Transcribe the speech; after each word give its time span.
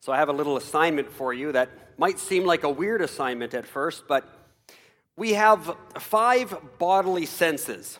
So 0.00 0.12
I 0.12 0.16
have 0.16 0.28
a 0.28 0.32
little 0.32 0.56
assignment 0.56 1.10
for 1.10 1.34
you 1.34 1.52
that 1.52 1.68
might 1.98 2.18
seem 2.18 2.44
like 2.44 2.62
a 2.64 2.70
weird 2.70 3.02
assignment 3.02 3.54
at 3.54 3.66
first, 3.66 4.04
but 4.06 4.24
we 5.16 5.32
have 5.32 5.76
five 5.98 6.54
bodily 6.78 7.26
senses 7.26 7.98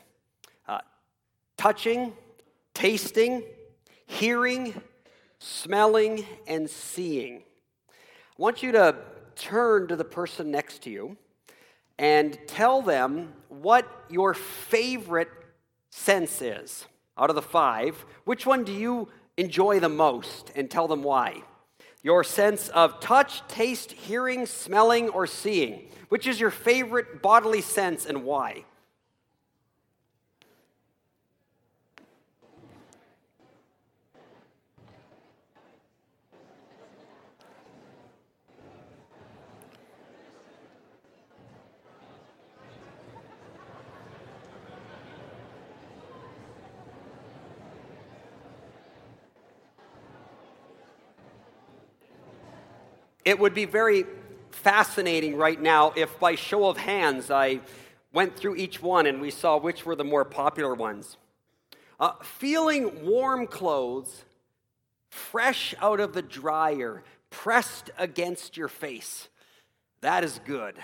uh, 0.69 0.80
touching, 1.56 2.12
tasting, 2.74 3.43
hearing, 4.06 4.80
smelling, 5.38 6.24
and 6.46 6.69
seeing. 6.69 7.43
I 7.88 7.93
want 8.37 8.63
you 8.63 8.72
to 8.72 8.97
turn 9.35 9.88
to 9.88 9.97
the 9.97 10.04
person 10.04 10.51
next 10.51 10.83
to 10.83 10.90
you 10.90 11.17
and 11.99 12.38
tell 12.47 12.83
them 12.83 13.33
what 13.49 13.87
your 14.10 14.35
favorite 14.35 15.31
sense 15.90 16.42
is 16.42 16.87
out 17.16 17.30
of 17.30 17.37
the 17.37 17.42
five. 17.42 18.05
Which 18.24 18.45
one 18.45 18.65
do 18.65 18.73
you 18.73 19.09
enjoy 19.37 19.80
the 19.80 19.88
most? 19.88 20.52
And 20.55 20.70
tell 20.70 20.88
them 20.88 21.02
why. 21.02 21.42
Your 22.07 22.23
sense 22.23 22.69
of 22.69 23.01
touch, 23.01 23.43
taste, 23.49 23.91
hearing, 23.91 24.47
smelling, 24.47 25.09
or 25.09 25.27
seeing. 25.27 25.89
Which 26.09 26.29
is 26.29 26.39
your 26.39 26.53
favorite 26.53 27.21
bodily 27.21 27.61
sense 27.61 28.07
and 28.07 28.23
why? 28.23 28.65
It 53.27 53.41
would 53.41 53.55
be 53.55 53.65
very 53.65 54.07
fascinating 54.53 55.37
right 55.37 55.60
now 55.60 55.93
if, 55.96 56.16
by 56.21 56.37
show 56.37 56.69
of 56.69 56.77
hands, 56.77 57.29
I 57.29 57.60
went 58.13 58.37
through 58.37 58.55
each 58.55 58.80
one 58.80 59.05
and 59.07 59.21
we 59.21 59.32
saw 59.32 59.59
which 59.59 59.85
were 59.85 59.96
the 59.96 60.05
more 60.05 60.24
popular 60.24 60.74
ones. 60.74 61.16
Uh, 61.99 62.13
feeling 62.23 63.04
warm 63.04 63.49
clothes 63.49 64.24
fresh 65.10 65.74
out 65.80 65.98
of 65.98 66.12
the 66.12 66.22
dryer, 66.22 67.02
pressed 67.28 67.91
against 67.98 68.56
your 68.56 68.69
face. 68.69 69.28
That 70.02 70.22
is 70.22 70.38
good. 70.44 70.77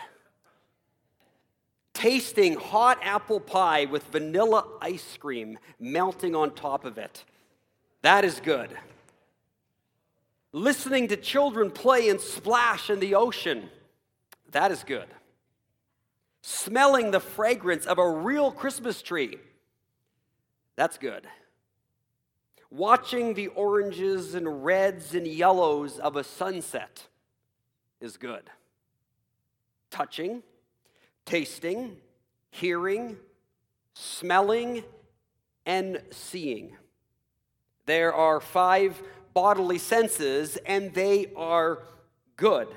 Tasting 1.95 2.57
hot 2.57 2.99
apple 3.03 3.39
pie 3.39 3.85
with 3.85 4.03
vanilla 4.09 4.67
ice 4.81 5.17
cream 5.17 5.61
melting 5.79 6.35
on 6.35 6.57
top 6.57 6.85
of 6.85 6.99
it. 6.99 7.25
That 8.01 8.25
is 8.25 8.41
good 8.41 8.77
listening 10.53 11.09
to 11.09 11.17
children 11.17 11.71
play 11.71 12.09
and 12.09 12.21
splash 12.21 12.91
in 12.91 13.01
the 13.01 13.15
ocean. 13.15 13.69
That 14.51 14.71
is 14.71 14.85
good. 14.85 15.09
Smelling 16.43 17.11
the 17.11 17.21
fragrance 17.21 17.87
of 17.87 17.99
a 17.99 18.09
real 18.09 18.51
Christmas 18.51 19.01
tree. 19.01 19.39
That's 20.77 20.99
good. 20.99 21.27
Watching 22.71 23.35
the 23.35 23.49
oranges 23.49 24.35
and 24.35 24.65
reds 24.65 25.15
and 25.15 25.27
yellows 25.27 25.99
of 25.99 26.17
a 26.17 26.25
sunset 26.25 27.07
is 28.01 28.17
good. 28.17 28.49
Touching, 29.91 30.43
tasting, 31.27 31.99
hearing, 32.51 33.17
smelling, 33.95 34.85
and 35.67 36.01
seeing. 36.11 36.77
There 37.87 38.15
are 38.15 38.41
five 38.41 39.01
bodily 39.35 39.79
senses, 39.79 40.57
and 40.67 40.93
they 40.95 41.33
are 41.37 41.83
good. 42.37 42.69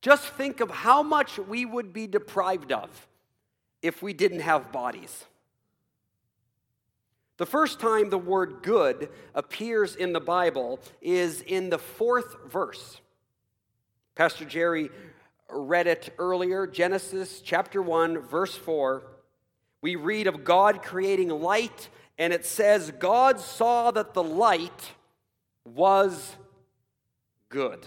Just 0.00 0.28
think 0.30 0.60
of 0.60 0.70
how 0.70 1.02
much 1.02 1.38
we 1.38 1.64
would 1.64 1.92
be 1.92 2.06
deprived 2.06 2.72
of 2.72 3.08
if 3.82 4.02
we 4.02 4.12
didn't 4.12 4.40
have 4.40 4.72
bodies. 4.72 5.24
The 7.36 7.46
first 7.46 7.80
time 7.80 8.10
the 8.10 8.18
word 8.18 8.62
good 8.62 9.08
appears 9.34 9.96
in 9.96 10.12
the 10.12 10.20
Bible 10.20 10.80
is 11.00 11.40
in 11.40 11.70
the 11.70 11.78
fourth 11.78 12.36
verse. 12.48 13.00
Pastor 14.14 14.44
Jerry 14.44 14.90
read 15.50 15.86
it 15.86 16.14
earlier, 16.18 16.66
Genesis 16.66 17.40
chapter 17.40 17.82
1, 17.82 18.18
verse 18.18 18.54
4. 18.54 19.02
We 19.80 19.96
read 19.96 20.26
of 20.26 20.44
God 20.44 20.82
creating 20.82 21.30
light, 21.30 21.88
and 22.18 22.32
it 22.32 22.46
says, 22.46 22.92
God 22.98 23.40
saw 23.40 23.90
that 23.90 24.14
the 24.14 24.22
light 24.22 24.92
was 25.64 26.36
good. 27.48 27.86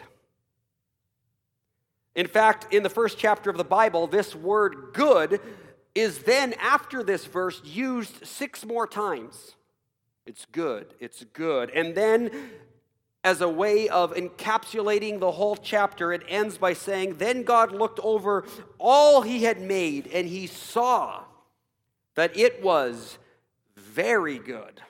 In 2.15 2.27
fact, 2.27 2.73
in 2.73 2.83
the 2.83 2.89
first 2.89 3.17
chapter 3.17 3.49
of 3.49 3.57
the 3.57 3.63
Bible, 3.63 4.07
this 4.07 4.33
word 4.33 4.91
good 4.93 5.41
is 5.93 6.19
then, 6.19 6.53
after 6.53 7.03
this 7.03 7.25
verse, 7.25 7.61
used 7.63 8.25
six 8.25 8.65
more 8.65 8.87
times. 8.87 9.55
It's 10.25 10.45
good, 10.51 10.93
it's 10.99 11.23
good. 11.33 11.69
And 11.71 11.93
then, 11.93 12.31
as 13.23 13.41
a 13.41 13.49
way 13.49 13.89
of 13.89 14.13
encapsulating 14.13 15.19
the 15.19 15.31
whole 15.31 15.55
chapter, 15.55 16.13
it 16.13 16.23
ends 16.27 16.57
by 16.57 16.73
saying, 16.73 17.17
Then 17.17 17.43
God 17.43 17.71
looked 17.71 17.99
over 18.01 18.45
all 18.77 19.21
he 19.21 19.43
had 19.43 19.61
made, 19.61 20.07
and 20.07 20.27
he 20.27 20.47
saw 20.47 21.23
that 22.15 22.37
it 22.37 22.63
was 22.63 23.17
very 23.75 24.39
good. 24.39 24.81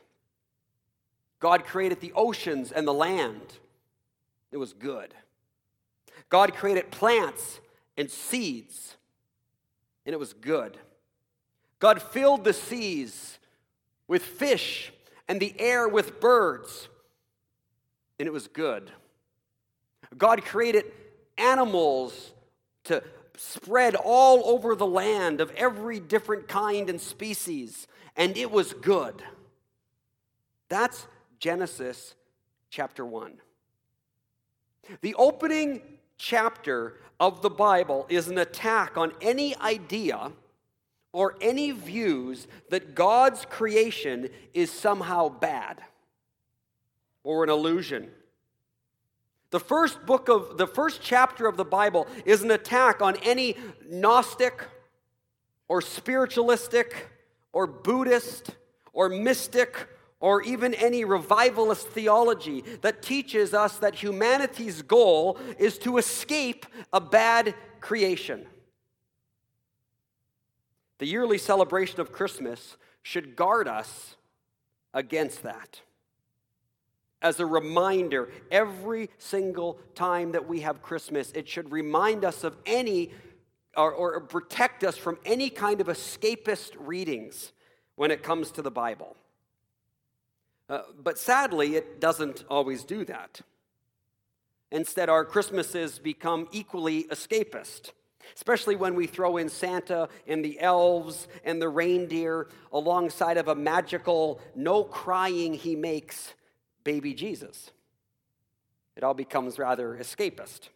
God 1.46 1.64
created 1.64 2.02
the 2.02 2.12
oceans 2.16 2.72
and 2.72 2.88
the 2.88 2.94
land. 2.94 3.60
It 4.52 4.58
was 4.58 4.74
good. 4.74 5.14
God 6.28 6.56
created 6.56 6.90
plants 6.90 7.60
and 7.96 8.10
seeds, 8.10 8.96
and 10.08 10.16
it 10.16 10.18
was 10.18 10.34
good. 10.34 10.76
God 11.78 12.02
filled 12.02 12.46
the 12.46 12.52
seas 12.52 13.38
with 14.08 14.24
fish 14.24 14.92
and 15.28 15.40
the 15.40 15.54
air 15.60 15.88
with 15.88 16.20
birds, 16.20 16.90
and 18.18 18.26
it 18.26 18.34
was 18.34 18.48
good. 18.48 18.90
God 20.18 20.44
created 20.44 20.86
animals 21.38 22.32
to 22.86 23.04
spread 23.38 23.94
all 23.94 24.42
over 24.50 24.76
the 24.76 24.88
land 24.88 25.42
of 25.42 25.52
every 25.52 26.00
different 26.00 26.48
kind 26.48 26.90
and 26.90 27.00
species, 27.00 27.86
and 28.16 28.36
it 28.36 28.50
was 28.50 28.74
good. 28.74 29.22
That's 30.70 31.06
Genesis 31.40 32.16
chapter 32.70 33.06
1. 33.06 33.34
The 35.02 35.16
opening 35.16 35.82
chapter 36.18 36.98
of 37.20 37.42
the 37.42 37.50
Bible 37.50 38.06
is 38.10 38.28
an 38.28 38.38
attack 38.38 38.98
on 38.98 39.12
any 39.22 39.56
idea 39.58 40.32
or 41.12 41.36
any 41.42 41.72
views 41.72 42.48
that 42.70 42.94
God's 42.94 43.46
creation 43.46 44.30
is 44.54 44.70
somehow 44.72 45.30
bad 45.30 45.82
or 47.24 47.44
an 47.44 47.50
illusion. 47.50 48.12
The 49.52 49.60
first 49.60 50.06
book 50.06 50.28
of 50.28 50.58
the 50.58 50.68
first 50.68 51.02
chapter 51.02 51.48
of 51.48 51.56
the 51.56 51.66
Bible 51.66 52.08
is 52.26 52.44
an 52.44 52.52
attack 52.52 53.02
on 53.02 53.16
any 53.24 53.56
Gnostic 53.90 54.62
or 55.68 55.82
spiritualistic 55.82 57.10
or 57.54 57.66
Buddhist 57.66 58.52
or 58.92 59.08
mystic 59.08 59.88
or 60.20 60.42
even 60.44 60.74
any 60.74 61.04
revivalist 61.04 61.88
theology 61.90 62.64
that 62.82 63.02
teaches 63.02 63.54
us 63.54 63.78
that 63.78 63.96
humanity's 63.96 64.82
goal 64.82 65.38
is 65.60 65.78
to 65.80 65.98
escape 65.98 66.66
a 66.94 67.02
bad 67.02 67.54
creation. 67.80 68.46
The 70.98 71.06
yearly 71.06 71.38
celebration 71.38 72.00
of 72.00 72.12
Christmas 72.12 72.78
should 73.02 73.36
guard 73.36 73.68
us 73.68 74.16
against 74.94 75.44
that. 75.44 75.82
As 77.22 77.40
a 77.40 77.46
reminder, 77.46 78.30
every 78.52 79.10
single 79.18 79.80
time 79.94 80.32
that 80.32 80.48
we 80.48 80.62
have 80.62 80.82
Christmas, 80.82 81.32
it 81.34 81.48
should 81.50 81.72
remind 81.72 82.24
us 82.24 82.44
of 82.44 82.56
any 82.66 83.12
or, 83.76 83.92
or 83.92 84.22
protect 84.22 84.84
us 84.84 84.96
from 84.96 85.18
any 85.26 85.50
kind 85.50 85.82
of 85.82 85.88
escapist 85.88 86.72
readings 86.80 87.52
when 87.96 88.12
it 88.12 88.24
comes 88.24 88.52
to 88.52 88.62
the 88.62 88.72
Bible. 88.72 89.16
Uh, 90.68 90.82
but 91.02 91.18
sadly, 91.18 91.76
it 91.76 92.00
doesn't 92.00 92.44
always 92.50 92.84
do 92.84 93.06
that. 93.06 93.42
Instead, 94.72 95.10
our 95.10 95.24
Christmases 95.24 96.00
become 96.00 96.48
equally 96.52 97.04
escapist, 97.06 97.92
especially 98.36 98.76
when 98.76 98.96
we 98.96 99.06
throw 99.06 99.38
in 99.38 99.48
Santa 99.48 100.10
and 100.28 100.44
the 100.44 100.60
elves 100.60 101.28
and 101.44 101.62
the 101.62 101.70
reindeer 101.70 102.48
alongside 102.74 103.38
of 103.38 103.48
a 103.48 103.56
magical, 103.56 104.42
no 104.56 104.84
crying 104.84 105.54
he 105.54 105.76
makes 105.76 106.34
baby 106.84 107.14
Jesus. 107.14 107.72
It 108.96 109.04
all 109.04 109.14
becomes 109.14 109.60
rather 109.60 109.98
escapist. 110.02 110.70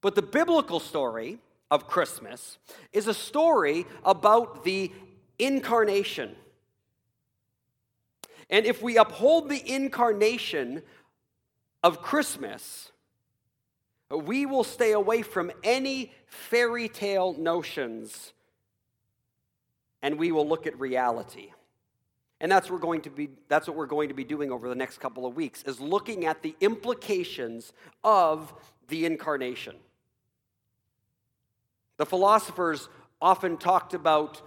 But 0.00 0.14
the 0.14 0.22
biblical 0.22 0.78
story 0.78 1.38
of 1.70 1.88
Christmas 1.88 2.58
is 2.92 3.08
a 3.08 3.14
story 3.14 3.86
about 4.04 4.64
the 4.64 4.92
incarnation 5.38 6.36
and 8.52 8.66
if 8.66 8.82
we 8.82 8.98
uphold 8.98 9.48
the 9.48 9.74
incarnation 9.74 10.82
of 11.82 12.02
Christmas, 12.02 12.92
we 14.10 14.44
will 14.44 14.62
stay 14.62 14.92
away 14.92 15.22
from 15.22 15.50
any 15.64 16.12
fairy 16.26 16.88
tale 16.88 17.32
notions 17.32 18.34
and 20.02 20.18
we 20.18 20.32
will 20.32 20.46
look 20.46 20.66
at 20.66 20.78
reality. 20.78 21.50
And 22.40 22.52
that's 22.52 22.68
what 22.68 22.74
we're 22.74 22.86
going 22.86 23.00
to 23.02 23.10
be 23.10 23.30
that's 23.48 23.68
what 23.68 23.76
we're 23.76 23.86
going 23.86 24.08
to 24.08 24.14
be 24.14 24.24
doing 24.24 24.52
over 24.52 24.68
the 24.68 24.74
next 24.74 24.98
couple 24.98 25.24
of 25.24 25.34
weeks 25.34 25.62
is 25.62 25.80
looking 25.80 26.26
at 26.26 26.42
the 26.42 26.54
implications 26.60 27.72
of 28.04 28.52
the 28.88 29.06
incarnation. 29.06 29.76
The 31.96 32.04
philosophers 32.04 32.88
often 33.20 33.56
talked 33.56 33.94
about 33.94 34.42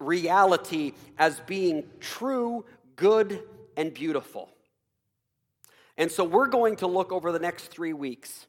reality 0.00 0.94
as 1.18 1.38
being 1.40 1.84
true, 2.00 2.64
good, 2.96 3.42
and 3.76 3.92
beautiful. 3.92 4.50
And 5.96 6.10
so 6.10 6.24
we're 6.24 6.48
going 6.48 6.76
to 6.76 6.86
look 6.86 7.12
over 7.12 7.32
the 7.32 7.38
next 7.38 7.68
three 7.68 7.92
weeks 7.92 8.46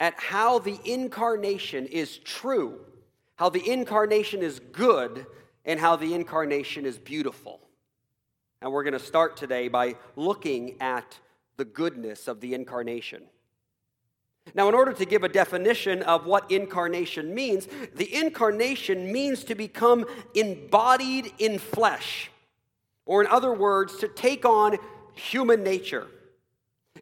at 0.00 0.14
how 0.18 0.58
the 0.58 0.78
incarnation 0.84 1.86
is 1.86 2.18
true, 2.18 2.80
how 3.36 3.48
the 3.48 3.68
incarnation 3.68 4.42
is 4.42 4.60
good, 4.72 5.26
and 5.64 5.78
how 5.78 5.96
the 5.96 6.14
incarnation 6.14 6.86
is 6.86 6.98
beautiful. 6.98 7.60
And 8.60 8.72
we're 8.72 8.84
going 8.84 8.92
to 8.92 8.98
start 8.98 9.36
today 9.36 9.68
by 9.68 9.96
looking 10.16 10.80
at 10.80 11.18
the 11.56 11.64
goodness 11.64 12.28
of 12.28 12.40
the 12.40 12.54
incarnation. 12.54 13.24
Now, 14.54 14.68
in 14.68 14.74
order 14.74 14.92
to 14.92 15.04
give 15.04 15.24
a 15.24 15.28
definition 15.28 16.02
of 16.02 16.26
what 16.26 16.50
incarnation 16.50 17.34
means, 17.34 17.68
the 17.94 18.14
incarnation 18.14 19.12
means 19.12 19.44
to 19.44 19.54
become 19.54 20.06
embodied 20.34 21.32
in 21.38 21.58
flesh, 21.58 22.30
or 23.08 23.22
in 23.22 23.26
other 23.26 23.52
words, 23.52 23.96
to 23.96 24.06
take 24.06 24.44
on 24.44 24.76
human 25.14 25.64
nature. 25.64 26.06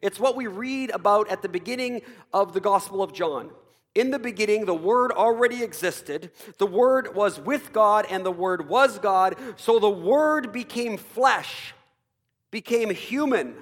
It's 0.01 0.19
what 0.19 0.35
we 0.35 0.47
read 0.47 0.89
about 0.89 1.29
at 1.29 1.41
the 1.41 1.49
beginning 1.49 2.01
of 2.33 2.53
the 2.53 2.61
Gospel 2.61 3.03
of 3.03 3.13
John. 3.13 3.51
In 3.93 4.11
the 4.11 4.19
beginning, 4.19 4.65
the 4.65 4.73
Word 4.73 5.11
already 5.11 5.63
existed. 5.63 6.31
The 6.59 6.65
Word 6.65 7.13
was 7.13 7.39
with 7.39 7.73
God, 7.73 8.05
and 8.09 8.25
the 8.25 8.31
Word 8.31 8.69
was 8.69 8.99
God. 8.99 9.35
So 9.57 9.79
the 9.79 9.89
Word 9.89 10.53
became 10.53 10.97
flesh, 10.97 11.73
became 12.51 12.89
human, 12.89 13.55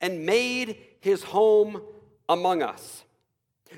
and 0.00 0.26
made 0.26 0.76
his 1.00 1.22
home 1.22 1.80
among 2.28 2.62
us. 2.62 3.04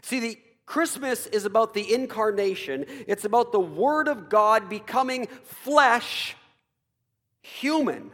See, 0.02 0.18
the 0.18 0.38
Christmas 0.66 1.26
is 1.26 1.44
about 1.44 1.74
the 1.74 1.94
incarnation, 1.94 2.86
it's 3.06 3.24
about 3.24 3.52
the 3.52 3.60
Word 3.60 4.08
of 4.08 4.28
God 4.28 4.68
becoming 4.68 5.26
flesh, 5.44 6.36
human 7.42 8.10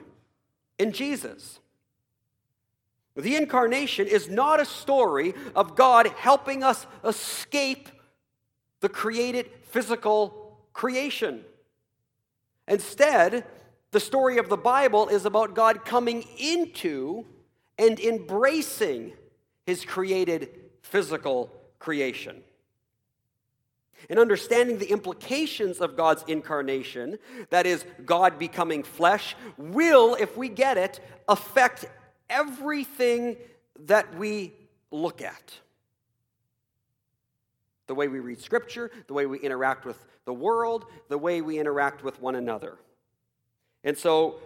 in 0.78 0.92
Jesus. 0.92 1.60
The 3.16 3.36
incarnation 3.36 4.06
is 4.06 4.28
not 4.28 4.60
a 4.60 4.66
story 4.66 5.34
of 5.54 5.74
God 5.74 6.06
helping 6.18 6.62
us 6.62 6.86
escape 7.02 7.88
the 8.80 8.88
created 8.88 9.50
physical 9.62 10.58
creation. 10.74 11.42
Instead, 12.68 13.44
the 13.90 14.00
story 14.00 14.36
of 14.36 14.48
the 14.48 14.56
Bible 14.56 15.08
is 15.08 15.24
about 15.24 15.54
God 15.54 15.84
coming 15.84 16.24
into 16.38 17.24
and 17.78 17.98
embracing 17.98 19.14
his 19.64 19.84
created 19.84 20.50
physical 20.82 21.50
creation. 21.78 22.42
And 24.08 24.18
understanding 24.18 24.78
the 24.78 24.90
implications 24.90 25.80
of 25.80 25.96
God's 25.96 26.24
incarnation, 26.28 27.18
that 27.50 27.66
is, 27.66 27.84
God 28.04 28.38
becoming 28.38 28.82
flesh, 28.82 29.34
will, 29.56 30.14
if 30.14 30.36
we 30.36 30.48
get 30.48 30.76
it, 30.76 31.00
affect 31.28 31.86
everything 32.30 33.36
that 33.86 34.16
we 34.16 34.52
look 34.90 35.22
at. 35.22 35.58
The 37.86 37.94
way 37.94 38.08
we 38.08 38.18
read 38.18 38.40
Scripture, 38.40 38.90
the 39.06 39.14
way 39.14 39.26
we 39.26 39.38
interact 39.38 39.84
with 39.84 40.04
the 40.24 40.34
world, 40.34 40.86
the 41.08 41.18
way 41.18 41.40
we 41.40 41.58
interact 41.58 42.02
with 42.02 42.20
one 42.20 42.34
another. 42.34 42.78
And 43.84 43.96
so, 43.96 44.40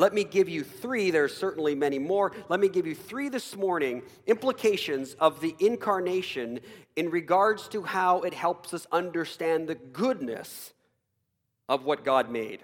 let 0.00 0.14
me 0.14 0.24
give 0.24 0.48
you 0.48 0.64
three, 0.64 1.10
there's 1.10 1.36
certainly 1.36 1.74
many 1.74 1.98
more. 1.98 2.32
Let 2.48 2.58
me 2.58 2.70
give 2.70 2.86
you 2.86 2.94
three 2.94 3.28
this 3.28 3.54
morning 3.54 4.02
implications 4.26 5.14
of 5.20 5.42
the 5.42 5.54
incarnation 5.60 6.60
in 6.96 7.10
regards 7.10 7.68
to 7.68 7.82
how 7.82 8.22
it 8.22 8.32
helps 8.32 8.72
us 8.72 8.86
understand 8.90 9.68
the 9.68 9.74
goodness 9.74 10.72
of 11.68 11.84
what 11.84 12.02
God 12.02 12.30
made. 12.30 12.60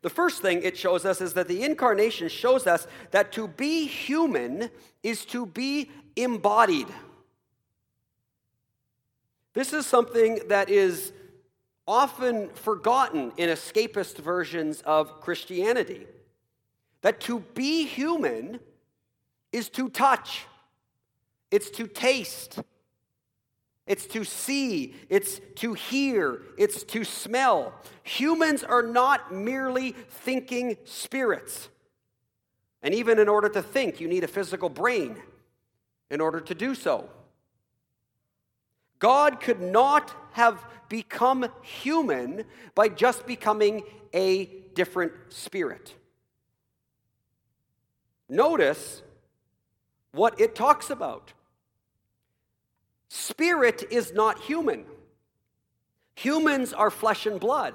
The 0.00 0.08
first 0.08 0.40
thing 0.40 0.62
it 0.62 0.78
shows 0.78 1.04
us 1.04 1.20
is 1.20 1.34
that 1.34 1.46
the 1.46 1.62
incarnation 1.62 2.28
shows 2.28 2.66
us 2.66 2.86
that 3.10 3.30
to 3.32 3.46
be 3.46 3.86
human 3.86 4.70
is 5.02 5.26
to 5.26 5.44
be 5.44 5.90
embodied. 6.16 6.88
This 9.52 9.74
is 9.74 9.84
something 9.84 10.40
that 10.48 10.70
is 10.70 11.12
often 11.86 12.48
forgotten 12.50 13.32
in 13.36 13.48
escapist 13.48 14.16
versions 14.16 14.82
of 14.82 15.20
Christianity. 15.20 16.06
That 17.02 17.20
to 17.22 17.40
be 17.54 17.86
human 17.86 18.60
is 19.52 19.68
to 19.70 19.88
touch, 19.88 20.46
it's 21.50 21.70
to 21.70 21.86
taste, 21.86 22.58
it's 23.86 24.06
to 24.08 24.24
see, 24.24 24.96
it's 25.08 25.40
to 25.56 25.74
hear, 25.74 26.42
it's 26.58 26.82
to 26.84 27.04
smell. 27.04 27.72
Humans 28.02 28.64
are 28.64 28.82
not 28.82 29.32
merely 29.32 29.92
thinking 29.92 30.76
spirits. 30.84 31.68
And 32.82 32.94
even 32.94 33.18
in 33.18 33.28
order 33.28 33.48
to 33.48 33.62
think, 33.62 34.00
you 34.00 34.08
need 34.08 34.24
a 34.24 34.28
physical 34.28 34.68
brain 34.68 35.16
in 36.10 36.20
order 36.20 36.40
to 36.40 36.54
do 36.54 36.74
so. 36.74 37.08
God 38.98 39.40
could 39.40 39.60
not 39.60 40.14
have 40.32 40.64
become 40.88 41.46
human 41.62 42.44
by 42.74 42.88
just 42.88 43.26
becoming 43.26 43.82
a 44.12 44.46
different 44.74 45.12
spirit. 45.28 45.94
Notice 48.28 49.02
what 50.12 50.40
it 50.40 50.54
talks 50.54 50.90
about. 50.90 51.32
Spirit 53.08 53.84
is 53.90 54.12
not 54.12 54.40
human. 54.40 54.84
Humans 56.16 56.72
are 56.72 56.90
flesh 56.90 57.26
and 57.26 57.38
blood. 57.38 57.74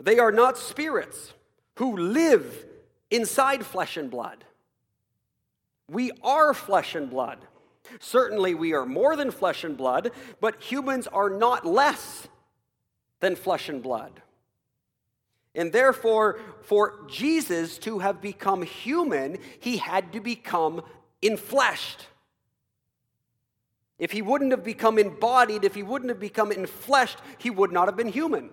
They 0.00 0.18
are 0.18 0.32
not 0.32 0.56
spirits 0.56 1.34
who 1.76 1.96
live 1.96 2.66
inside 3.10 3.64
flesh 3.64 3.96
and 3.96 4.10
blood. 4.10 4.44
We 5.90 6.12
are 6.22 6.54
flesh 6.54 6.94
and 6.94 7.08
blood. 7.10 7.38
Certainly, 8.00 8.54
we 8.54 8.72
are 8.74 8.86
more 8.86 9.16
than 9.16 9.30
flesh 9.30 9.64
and 9.64 9.76
blood, 9.76 10.10
but 10.40 10.62
humans 10.62 11.06
are 11.06 11.30
not 11.30 11.66
less 11.66 12.28
than 13.20 13.36
flesh 13.36 13.68
and 13.68 13.82
blood. 13.82 14.22
And 15.54 15.72
therefore, 15.72 16.38
for 16.62 17.00
Jesus 17.08 17.78
to 17.78 17.98
have 17.98 18.20
become 18.20 18.62
human, 18.62 19.38
he 19.58 19.78
had 19.78 20.12
to 20.12 20.20
become 20.20 20.82
infleshed. 21.22 22.06
If 23.98 24.12
he 24.12 24.22
wouldn't 24.22 24.52
have 24.52 24.62
become 24.62 24.98
embodied, 24.98 25.64
if 25.64 25.74
he 25.74 25.82
wouldn't 25.82 26.10
have 26.10 26.20
become 26.20 26.50
infleshed, 26.50 27.16
he 27.38 27.50
would 27.50 27.72
not 27.72 27.88
have 27.88 27.96
been 27.96 28.08
human. 28.08 28.50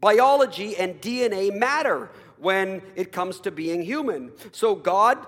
Biology 0.00 0.76
and 0.76 1.00
DNA 1.00 1.56
matter 1.56 2.10
when 2.38 2.82
it 2.94 3.12
comes 3.12 3.40
to 3.40 3.50
being 3.50 3.82
human. 3.82 4.32
So 4.52 4.74
God 4.74 5.18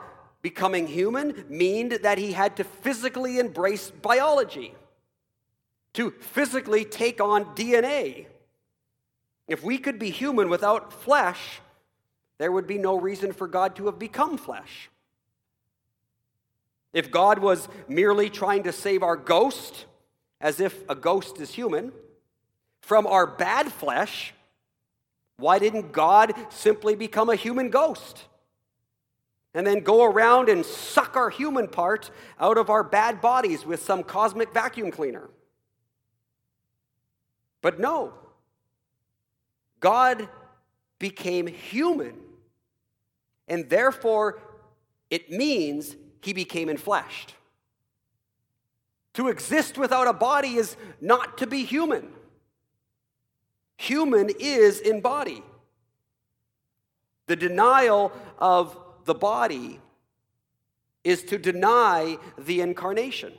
becoming 0.42 0.88
human 0.88 1.44
meant 1.48 2.02
that 2.02 2.18
he 2.18 2.32
had 2.32 2.56
to 2.56 2.64
physically 2.64 3.38
embrace 3.38 3.90
biology, 3.90 4.74
to 5.94 6.10
physically 6.10 6.84
take 6.84 7.20
on 7.20 7.44
DNA. 7.54 8.26
If 9.46 9.62
we 9.62 9.78
could 9.78 9.98
be 9.98 10.10
human 10.10 10.48
without 10.48 10.92
flesh, 10.92 11.60
there 12.38 12.50
would 12.50 12.66
be 12.66 12.78
no 12.78 12.98
reason 12.98 13.32
for 13.32 13.46
God 13.46 13.76
to 13.76 13.86
have 13.86 13.98
become 13.98 14.36
flesh. 14.36 14.90
If 16.92 17.10
God 17.10 17.38
was 17.38 17.68
merely 17.88 18.28
trying 18.28 18.64
to 18.64 18.72
save 18.72 19.02
our 19.02 19.16
ghost, 19.16 19.86
as 20.40 20.60
if 20.60 20.88
a 20.90 20.94
ghost 20.94 21.40
is 21.40 21.50
human, 21.50 21.92
from 22.80 23.06
our 23.06 23.26
bad 23.26 23.72
flesh, 23.72 24.34
why 25.36 25.58
didn't 25.58 25.92
God 25.92 26.34
simply 26.50 26.94
become 26.94 27.30
a 27.30 27.36
human 27.36 27.70
ghost? 27.70 28.24
And 29.54 29.66
then 29.66 29.80
go 29.80 30.04
around 30.04 30.48
and 30.48 30.64
suck 30.64 31.16
our 31.16 31.30
human 31.30 31.68
part 31.68 32.10
out 32.40 32.56
of 32.56 32.70
our 32.70 32.82
bad 32.82 33.20
bodies 33.20 33.66
with 33.66 33.82
some 33.82 34.02
cosmic 34.02 34.52
vacuum 34.52 34.90
cleaner. 34.90 35.28
But 37.60 37.78
no, 37.78 38.14
God 39.80 40.28
became 40.98 41.46
human, 41.46 42.14
and 43.46 43.68
therefore 43.68 44.40
it 45.10 45.30
means 45.30 45.96
he 46.22 46.32
became 46.32 46.68
enfleshed. 46.68 47.34
To 49.14 49.28
exist 49.28 49.76
without 49.76 50.08
a 50.08 50.12
body 50.12 50.54
is 50.54 50.76
not 51.00 51.36
to 51.38 51.46
be 51.46 51.64
human. 51.64 52.08
Human 53.76 54.30
is 54.38 54.80
in 54.80 55.00
body. 55.00 55.42
The 57.26 57.36
denial 57.36 58.12
of 58.38 58.76
the 59.04 59.14
body 59.14 59.80
is 61.04 61.22
to 61.24 61.38
deny 61.38 62.18
the 62.38 62.60
incarnation 62.60 63.32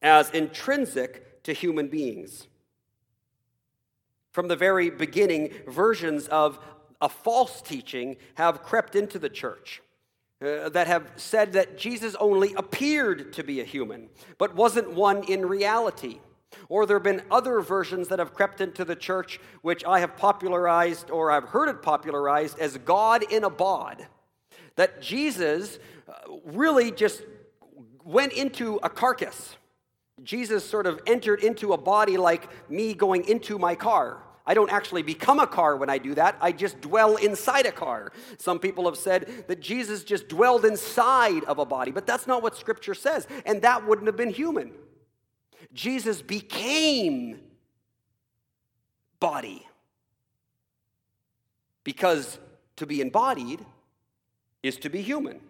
as 0.00 0.30
intrinsic 0.30 1.42
to 1.44 1.52
human 1.52 1.88
beings. 1.88 2.46
From 4.32 4.48
the 4.48 4.56
very 4.56 4.90
beginning, 4.90 5.52
versions 5.66 6.26
of 6.28 6.58
a 7.00 7.08
false 7.08 7.60
teaching 7.60 8.16
have 8.34 8.62
crept 8.62 8.96
into 8.96 9.18
the 9.18 9.28
church 9.28 9.82
uh, 10.40 10.68
that 10.70 10.86
have 10.86 11.10
said 11.16 11.52
that 11.52 11.76
Jesus 11.76 12.14
only 12.18 12.54
appeared 12.54 13.32
to 13.34 13.44
be 13.44 13.60
a 13.60 13.64
human, 13.64 14.08
but 14.38 14.54
wasn't 14.54 14.92
one 14.92 15.22
in 15.24 15.46
reality. 15.46 16.18
Or 16.68 16.86
there 16.86 16.96
have 16.96 17.04
been 17.04 17.22
other 17.30 17.60
versions 17.60 18.08
that 18.08 18.18
have 18.18 18.34
crept 18.34 18.60
into 18.60 18.84
the 18.84 18.96
church, 18.96 19.40
which 19.62 19.84
I 19.84 20.00
have 20.00 20.16
popularized 20.16 21.10
or 21.10 21.30
I've 21.30 21.48
heard 21.48 21.68
it 21.68 21.82
popularized 21.82 22.58
as 22.58 22.76
God 22.78 23.24
in 23.30 23.44
a 23.44 23.50
bod. 23.50 24.06
That 24.76 25.02
Jesus 25.02 25.78
uh, 26.08 26.12
really 26.44 26.90
just 26.90 27.22
went 28.04 28.32
into 28.32 28.76
a 28.82 28.88
carcass. 28.88 29.56
Jesus 30.22 30.64
sort 30.68 30.86
of 30.86 31.00
entered 31.06 31.42
into 31.42 31.72
a 31.72 31.78
body 31.78 32.16
like 32.16 32.48
me 32.70 32.94
going 32.94 33.28
into 33.28 33.58
my 33.58 33.74
car. 33.74 34.22
I 34.44 34.54
don't 34.54 34.72
actually 34.72 35.02
become 35.02 35.38
a 35.38 35.46
car 35.46 35.76
when 35.76 35.88
I 35.88 35.98
do 35.98 36.14
that. 36.14 36.36
I 36.40 36.50
just 36.52 36.80
dwell 36.80 37.16
inside 37.16 37.64
a 37.66 37.72
car. 37.72 38.12
Some 38.38 38.58
people 38.58 38.86
have 38.86 38.96
said 38.96 39.44
that 39.46 39.60
Jesus 39.60 40.02
just 40.02 40.28
dwelled 40.28 40.64
inside 40.64 41.44
of 41.44 41.58
a 41.58 41.64
body, 41.64 41.92
but 41.92 42.06
that's 42.06 42.26
not 42.26 42.42
what 42.42 42.56
Scripture 42.56 42.94
says, 42.94 43.26
and 43.46 43.62
that 43.62 43.86
wouldn't 43.86 44.08
have 44.08 44.16
been 44.16 44.30
human. 44.30 44.72
Jesus 45.72 46.20
became 46.22 47.40
body. 49.20 49.66
Because 51.84 52.38
to 52.76 52.86
be 52.86 53.00
embodied 53.00 53.64
is 54.62 54.76
to 54.78 54.88
be 54.88 55.02
human. 55.02 55.40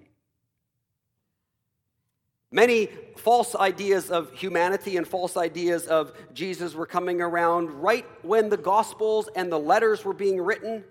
Many 2.52 2.88
false 3.16 3.54
ideas 3.54 4.10
of 4.10 4.30
humanity 4.32 4.98
and 4.98 5.08
false 5.08 5.38
ideas 5.38 5.86
of 5.86 6.12
Jesus 6.34 6.74
were 6.74 6.86
coming 6.86 7.22
around 7.22 7.70
right 7.82 8.04
when 8.22 8.50
the 8.50 8.58
Gospels 8.58 9.30
and 9.34 9.50
the 9.50 9.58
letters 9.58 10.04
were 10.04 10.12
being 10.12 10.38
written, 10.38 10.84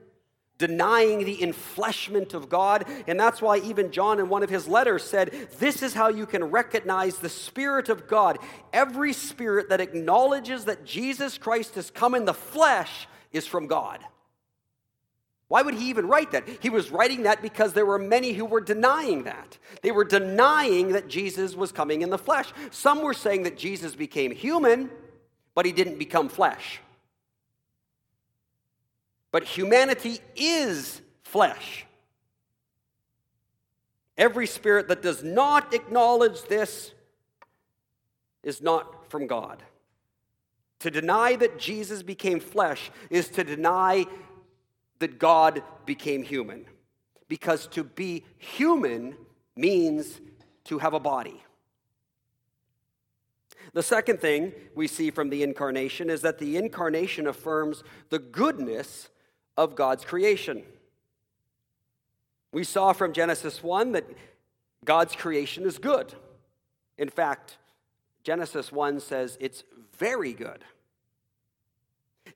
denying 0.57 1.23
the 1.23 1.37
enfleshment 1.37 2.33
of 2.33 2.49
God. 2.49 2.85
And 3.05 3.19
that's 3.19 3.43
why 3.43 3.57
even 3.59 3.91
John, 3.91 4.19
in 4.19 4.27
one 4.27 4.41
of 4.41 4.49
his 4.49 4.67
letters, 4.67 5.03
said, 5.03 5.49
This 5.59 5.83
is 5.83 5.93
how 5.93 6.09
you 6.09 6.25
can 6.25 6.45
recognize 6.45 7.17
the 7.17 7.29
Spirit 7.29 7.89
of 7.89 8.07
God. 8.07 8.39
Every 8.73 9.13
spirit 9.13 9.69
that 9.69 9.81
acknowledges 9.81 10.65
that 10.65 10.83
Jesus 10.83 11.37
Christ 11.37 11.75
has 11.75 11.91
come 11.91 12.15
in 12.15 12.25
the 12.25 12.33
flesh 12.33 13.07
is 13.31 13.45
from 13.45 13.67
God. 13.67 13.99
Why 15.51 15.63
would 15.63 15.74
he 15.74 15.89
even 15.89 16.08
write 16.08 16.31
that? 16.31 16.48
He 16.62 16.70
was 16.70 16.91
writing 16.91 17.24
that 17.24 17.41
because 17.41 17.74
there 17.74 17.86
were 17.86 18.00
many 18.00 18.31
who 18.31 18.46
were 18.46 18.62
denying 18.62 19.24
that. 19.24 19.58
They 19.81 19.91
were 19.91 20.05
denying 20.05 20.93
that 20.93 21.10
Jesus 21.10 21.58
was 21.58 21.74
coming 21.74 22.03
in 22.03 22.10
the 22.10 22.17
flesh. 22.17 22.53
Some 22.70 23.01
were 23.01 23.13
saying 23.13 23.43
that 23.43 23.58
Jesus 23.58 23.93
became 23.93 24.31
human, 24.31 24.89
but 25.53 25.65
he 25.65 25.74
didn't 25.74 26.00
become 26.00 26.29
flesh. 26.29 26.79
But 29.34 29.43
humanity 29.43 30.20
is 30.38 31.01
flesh. 31.25 31.86
Every 34.17 34.48
spirit 34.48 34.88
that 34.88 35.01
does 35.01 35.22
not 35.22 35.74
acknowledge 35.74 36.43
this 36.43 36.93
is 38.41 38.62
not 38.62 39.12
from 39.12 39.27
God. 39.27 39.62
To 40.79 40.89
deny 40.89 41.36
that 41.36 41.60
Jesus 41.60 42.03
became 42.03 42.39
flesh 42.39 42.89
is 43.10 43.27
to 43.31 43.43
deny 43.43 44.05
that 45.01 45.20
God 45.20 45.62
became 45.86 46.24
human. 46.24 46.65
Because 47.27 47.67
to 47.67 47.84
be 47.84 48.24
human 48.38 49.15
means 49.55 50.20
to 50.65 50.79
have 50.79 50.93
a 50.93 51.00
body. 51.00 51.43
The 53.74 53.84
second 53.84 54.20
thing 54.20 54.53
we 54.75 54.88
see 54.88 55.12
from 55.12 55.29
the 55.29 55.43
incarnation 55.43 56.10
is 56.10 56.22
that 56.22 56.39
the 56.39 56.58
incarnation 56.58 57.27
affirms 57.27 57.84
the 58.10 58.20
goodness 58.20 59.10
of 59.58 59.75
God's 59.75 60.03
creation. 60.03 60.63
We 62.51 62.63
saw 62.63 62.91
from 62.91 63.13
Genesis 63.13 63.63
1 63.63 63.93
that 63.93 64.05
God's 64.84 65.15
creation 65.15 65.65
is 65.65 65.77
good. 65.77 66.13
In 66.98 67.10
fact, 67.10 67.58
Genesis 68.24 68.72
1 68.72 69.00
says 69.00 69.38
it's 69.39 69.63
very 69.98 70.34
good. 70.34 70.65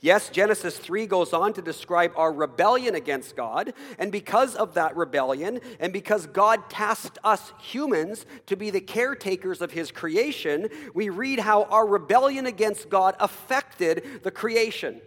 Yes, 0.06 0.30
Genesis 0.30 0.78
3 0.78 1.08
goes 1.08 1.34
on 1.34 1.54
to 1.54 1.64
describe 1.64 2.14
our 2.16 2.32
rebellion 2.32 2.94
against 2.94 3.36
God. 3.36 3.74
And 3.98 4.12
because 4.12 4.56
of 4.56 4.76
that 4.76 4.96
rebellion, 4.96 5.60
and 5.80 5.92
because 5.92 6.28
God 6.28 6.70
tasked 6.70 7.18
us 7.24 7.54
humans 7.60 8.28
to 8.46 8.56
be 8.56 8.70
the 8.70 8.82
caretakers 8.82 9.64
of 9.64 9.72
his 9.72 9.90
creation, 9.90 10.70
we 10.94 11.10
read 11.10 11.40
how 11.40 11.64
our 11.64 11.88
rebellion 11.88 12.46
against 12.46 12.88
God 12.88 13.16
affected 13.20 14.22
the 14.22 14.30
creation. 14.30 15.02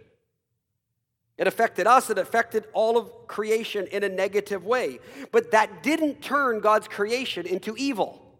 It 1.37 1.47
affected 1.47 1.87
us, 1.87 2.09
it 2.09 2.17
affected 2.17 2.65
all 2.73 2.97
of 2.97 3.25
creation 3.25 3.87
in 3.87 4.03
a 4.03 4.09
negative 4.09 4.65
way. 4.65 4.99
But 5.31 5.51
that 5.51 5.81
didn't 5.81 6.21
turn 6.21 6.59
God's 6.59 6.89
creation 6.89 7.45
into 7.45 7.73
evil. 7.77 8.37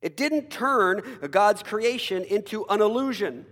It 0.00 0.16
didn't 0.16 0.50
turn 0.50 1.20
God's 1.30 1.62
creation 1.62 2.24
into 2.24 2.66
an 2.68 2.80
illusion. 2.80 3.46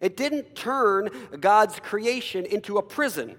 It 0.00 0.16
didn't 0.16 0.54
turn 0.54 1.10
God's 1.40 1.80
creation 1.80 2.44
into 2.44 2.76
a 2.78 2.82
prison. 2.82 3.36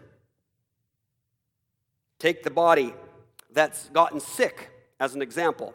Take 2.17 2.43
the 2.43 2.51
body 2.51 2.93
that's 3.51 3.89
gotten 3.89 4.19
sick 4.19 4.69
as 4.99 5.15
an 5.15 5.21
example. 5.21 5.73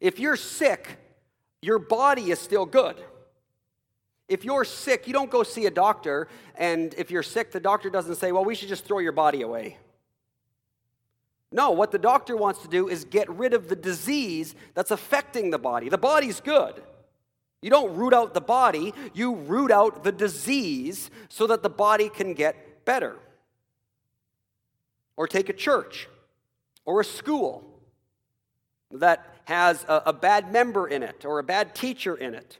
If 0.00 0.18
you're 0.18 0.36
sick, 0.36 0.98
your 1.62 1.78
body 1.78 2.30
is 2.30 2.38
still 2.38 2.66
good. 2.66 3.02
If 4.28 4.44
you're 4.44 4.64
sick, 4.64 5.06
you 5.06 5.12
don't 5.12 5.30
go 5.30 5.42
see 5.42 5.66
a 5.66 5.70
doctor, 5.70 6.28
and 6.54 6.94
if 6.96 7.10
you're 7.10 7.22
sick, 7.22 7.52
the 7.52 7.60
doctor 7.60 7.90
doesn't 7.90 8.16
say, 8.16 8.32
Well, 8.32 8.44
we 8.44 8.54
should 8.54 8.68
just 8.68 8.84
throw 8.84 8.98
your 8.98 9.12
body 9.12 9.42
away. 9.42 9.78
No, 11.52 11.70
what 11.70 11.92
the 11.92 11.98
doctor 11.98 12.36
wants 12.36 12.62
to 12.62 12.68
do 12.68 12.88
is 12.88 13.04
get 13.04 13.28
rid 13.30 13.54
of 13.54 13.68
the 13.68 13.76
disease 13.76 14.54
that's 14.74 14.90
affecting 14.90 15.50
the 15.50 15.58
body. 15.58 15.88
The 15.88 15.98
body's 15.98 16.40
good. 16.40 16.82
You 17.64 17.70
don't 17.70 17.96
root 17.96 18.12
out 18.12 18.34
the 18.34 18.42
body, 18.42 18.92
you 19.14 19.36
root 19.36 19.70
out 19.70 20.04
the 20.04 20.12
disease 20.12 21.10
so 21.30 21.46
that 21.46 21.62
the 21.62 21.70
body 21.70 22.10
can 22.10 22.34
get 22.34 22.84
better. 22.84 23.16
Or 25.16 25.26
take 25.26 25.48
a 25.48 25.54
church 25.54 26.06
or 26.84 27.00
a 27.00 27.04
school 27.04 27.64
that 28.90 29.38
has 29.44 29.82
a, 29.84 30.02
a, 30.04 30.12
bad 30.12 30.52
member 30.52 30.86
in 30.86 31.02
it 31.02 31.24
or 31.24 31.38
a 31.38 31.42
bad 31.42 31.74
teacher 31.74 32.14
in 32.14 32.34
it. 32.34 32.58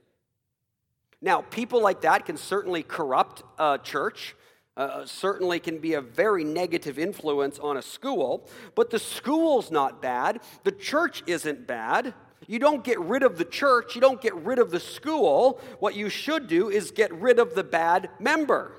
Now, 1.21 1.43
people 1.43 1.83
like 1.83 2.01
that 2.01 2.25
can 2.25 2.39
certainly 2.39 2.83
corrupt 2.83 3.43
a 3.59 3.79
church, 3.83 4.35
uh, 4.79 5.05
certainly 5.05 5.61
can 5.61 5.81
be 5.81 5.93
a 5.93 6.01
very 6.01 6.45
negative 6.45 6.99
influence 6.99 7.59
on 7.59 7.77
a 7.77 7.83
school, 7.83 8.49
but 8.75 8.89
the 8.89 8.99
school's 8.99 9.71
not 9.71 10.01
bad, 10.01 10.41
the 10.63 10.73
church 10.73 11.23
isn't 11.27 11.67
bad. 11.67 12.15
You 12.47 12.59
don't 12.59 12.85
get 12.85 12.99
rid 13.01 13.23
of 13.23 13.39
the 13.39 13.45
church, 13.45 13.95
you 13.95 14.01
don't 14.01 14.21
get 14.21 14.35
rid 14.35 14.59
of 14.59 14.71
the 14.71 14.81
school. 14.81 15.61
What 15.79 15.95
you 15.95 16.09
should 16.09 16.47
do 16.47 16.69
is 16.69 16.91
get 16.91 17.13
rid 17.13 17.39
of 17.39 17.55
the 17.55 17.65
bad 17.65 18.11
member 18.19 18.73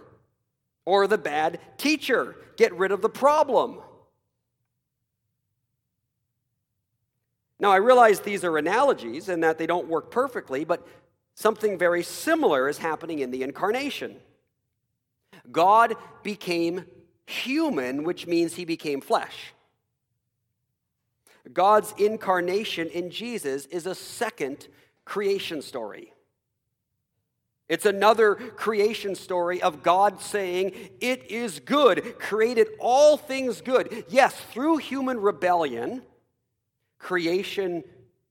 or 0.85 1.07
the 1.07 1.17
bad 1.17 1.59
teacher, 1.77 2.35
get 2.57 2.73
rid 2.75 2.91
of 2.91 3.01
the 3.01 3.09
problem. 3.09 3.79
Now, 7.59 7.71
I 7.71 7.77
realize 7.77 8.19
these 8.19 8.43
are 8.43 8.57
analogies 8.57 9.29
and 9.29 9.43
that 9.43 9.57
they 9.57 9.65
don't 9.65 9.87
work 9.87 10.11
perfectly, 10.11 10.65
but 10.65 10.85
something 11.35 11.77
very 11.77 12.03
similar 12.03 12.67
is 12.67 12.77
happening 12.77 13.19
in 13.19 13.31
the 13.31 13.43
incarnation. 13.43 14.17
God 15.51 15.95
became 16.21 16.85
human, 17.25 18.03
which 18.03 18.27
means 18.27 18.55
he 18.55 18.65
became 18.65 19.01
flesh. 19.01 19.54
God's 21.53 21.93
incarnation 21.97 22.87
in 22.89 23.09
Jesus 23.09 23.65
is 23.67 23.85
a 23.85 23.95
second 23.95 24.67
creation 25.05 25.61
story. 25.61 26.11
It's 27.67 27.85
another 27.85 28.35
creation 28.35 29.15
story 29.15 29.61
of 29.61 29.81
God 29.81 30.21
saying, 30.21 30.73
It 30.99 31.31
is 31.31 31.59
good, 31.59 32.19
created 32.19 32.67
all 32.79 33.17
things 33.17 33.61
good. 33.61 34.05
Yes, 34.07 34.39
through 34.51 34.77
human 34.77 35.19
rebellion, 35.19 36.03
creation 36.99 37.83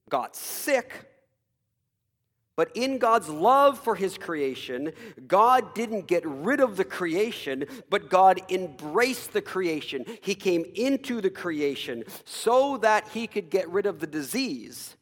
got 0.09 0.35
sick, 0.35 0.93
but 2.55 2.71
in 2.73 2.97
God's 2.97 3.27
love 3.29 3.79
for 3.79 3.95
his 3.95 4.17
creation, 4.17 4.93
God 5.27 5.73
didn't 5.73 6.07
get 6.07 6.25
rid 6.25 6.59
of 6.59 6.77
the 6.77 6.85
creation, 6.85 7.65
but 7.89 8.09
God 8.09 8.41
embraced 8.49 9.33
the 9.33 9.41
creation. 9.41 10.05
He 10.21 10.35
came 10.35 10.65
into 10.75 11.19
the 11.19 11.29
creation 11.29 12.03
so 12.23 12.77
that 12.77 13.09
he 13.09 13.27
could 13.27 13.49
get 13.49 13.69
rid 13.69 13.85
of 13.85 13.99
the 13.99 14.07
disease 14.07 14.95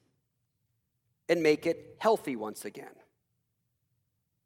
and 1.30 1.44
make 1.44 1.66
it 1.66 1.96
healthy 2.00 2.36
once 2.36 2.66
again. 2.66 2.88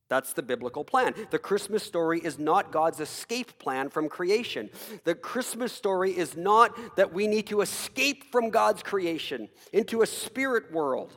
That's 0.10 0.34
the 0.34 0.44
biblical 0.44 0.86
plan. 0.86 1.14
The 1.32 1.40
Christmas 1.40 1.84
story 1.84 2.22
is 2.24 2.40
not 2.40 2.72
God's 2.72 3.02
escape 3.02 3.60
plan 3.60 3.90
from 3.90 4.08
creation. 4.08 4.70
The 5.04 5.16
Christmas 5.16 5.74
story 5.74 6.18
is 6.18 6.38
not 6.38 6.96
that 6.96 7.14
we 7.14 7.28
need 7.28 7.48
to 7.48 7.62
escape 7.62 8.32
from 8.32 8.50
God's 8.50 8.84
creation 8.84 9.50
into 9.74 10.02
a 10.02 10.08
spirit 10.08 10.72
world. 10.72 11.12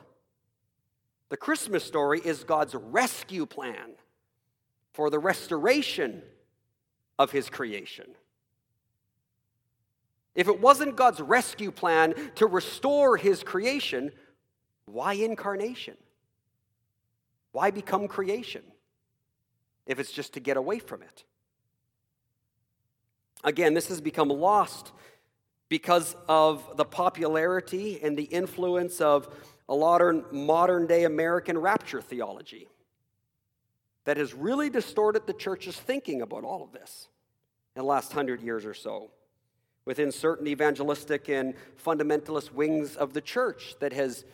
The 1.31 1.37
Christmas 1.37 1.83
story 1.83 2.21
is 2.23 2.43
God's 2.43 2.75
rescue 2.75 3.47
plan 3.47 3.95
for 4.93 5.09
the 5.09 5.17
restoration 5.17 6.21
of 7.17 7.31
his 7.31 7.49
creation. 7.49 8.05
If 10.35 10.47
it 10.47 10.61
wasn't 10.61 10.95
God's 10.95 11.21
rescue 11.21 11.71
plan 11.71 12.13
to 12.35 12.45
restore 12.45 13.17
his 13.17 13.41
creation, 13.41 14.11
why 14.85 15.13
incarnation? 15.13 15.97
Why 17.51 17.71
become 17.71 18.07
creation? 18.07 18.61
if 19.85 19.99
it's 19.99 20.11
just 20.11 20.33
to 20.33 20.39
get 20.39 20.57
away 20.57 20.79
from 20.79 21.01
it. 21.01 21.25
Again, 23.43 23.73
this 23.73 23.87
has 23.87 24.01
become 24.01 24.29
lost 24.29 24.91
because 25.67 26.15
of 26.27 26.77
the 26.77 26.85
popularity 26.85 27.99
and 28.01 28.17
the 28.17 28.23
influence 28.23 29.01
of 29.01 29.27
a 29.71 29.73
of 29.73 30.33
modern 30.33 30.85
day 30.85 31.05
American 31.05 31.57
rapture 31.57 32.01
theology 32.01 32.67
that 34.03 34.17
has 34.17 34.33
really 34.33 34.69
distorted 34.69 35.25
the 35.25 35.33
church's 35.33 35.77
thinking 35.77 36.21
about 36.21 36.43
all 36.43 36.61
of 36.61 36.73
this 36.73 37.07
in 37.77 37.81
the 37.81 37.85
last 37.85 38.11
hundred 38.11 38.41
years 38.41 38.65
or 38.65 38.73
so. 38.73 39.11
Within 39.85 40.11
certain 40.11 40.45
evangelistic 40.45 41.29
and 41.29 41.53
fundamentalist 41.83 42.51
wings 42.51 42.97
of 42.97 43.13
the 43.13 43.21
church, 43.21 43.75
that 43.79 43.93
has 43.93 44.25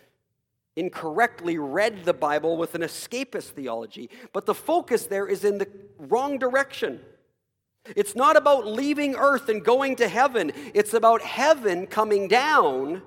incorrectly 0.76 1.60
read 1.60 2.04
the 2.04 2.14
Bible 2.14 2.58
with 2.58 2.74
an 2.74 2.82
escapist 2.82 3.52
theology. 3.52 4.10
But 4.34 4.48
the 4.48 4.56
focus 4.56 5.06
there 5.06 5.28
is 5.28 5.46
in 5.46 5.60
the 5.60 5.68
wrong 6.00 6.40
direction. 6.40 7.00
It's 7.96 8.16
not 8.16 8.38
about 8.38 8.66
leaving 8.66 9.16
earth 9.16 9.50
and 9.50 9.64
going 9.64 9.98
to 9.98 10.08
heaven, 10.08 10.52
it's 10.74 10.96
about 10.96 11.22
heaven 11.22 11.86
coming 11.86 12.28
down 12.28 13.04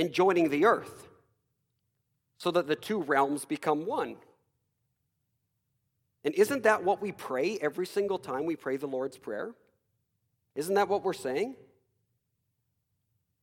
and 0.00 0.12
joining 0.12 0.48
the 0.48 0.64
earth 0.64 1.08
so 2.38 2.50
that 2.50 2.66
the 2.66 2.74
two 2.74 3.02
realms 3.02 3.44
become 3.44 3.84
one. 3.84 4.16
And 6.24 6.34
isn't 6.34 6.62
that 6.62 6.82
what 6.82 7.02
we 7.02 7.12
pray 7.12 7.58
every 7.60 7.86
single 7.86 8.18
time 8.18 8.46
we 8.46 8.56
pray 8.56 8.78
the 8.78 8.86
Lord's 8.86 9.18
Prayer? 9.18 9.50
Isn't 10.54 10.74
that 10.74 10.88
what 10.88 11.04
we're 11.04 11.12
saying? 11.12 11.54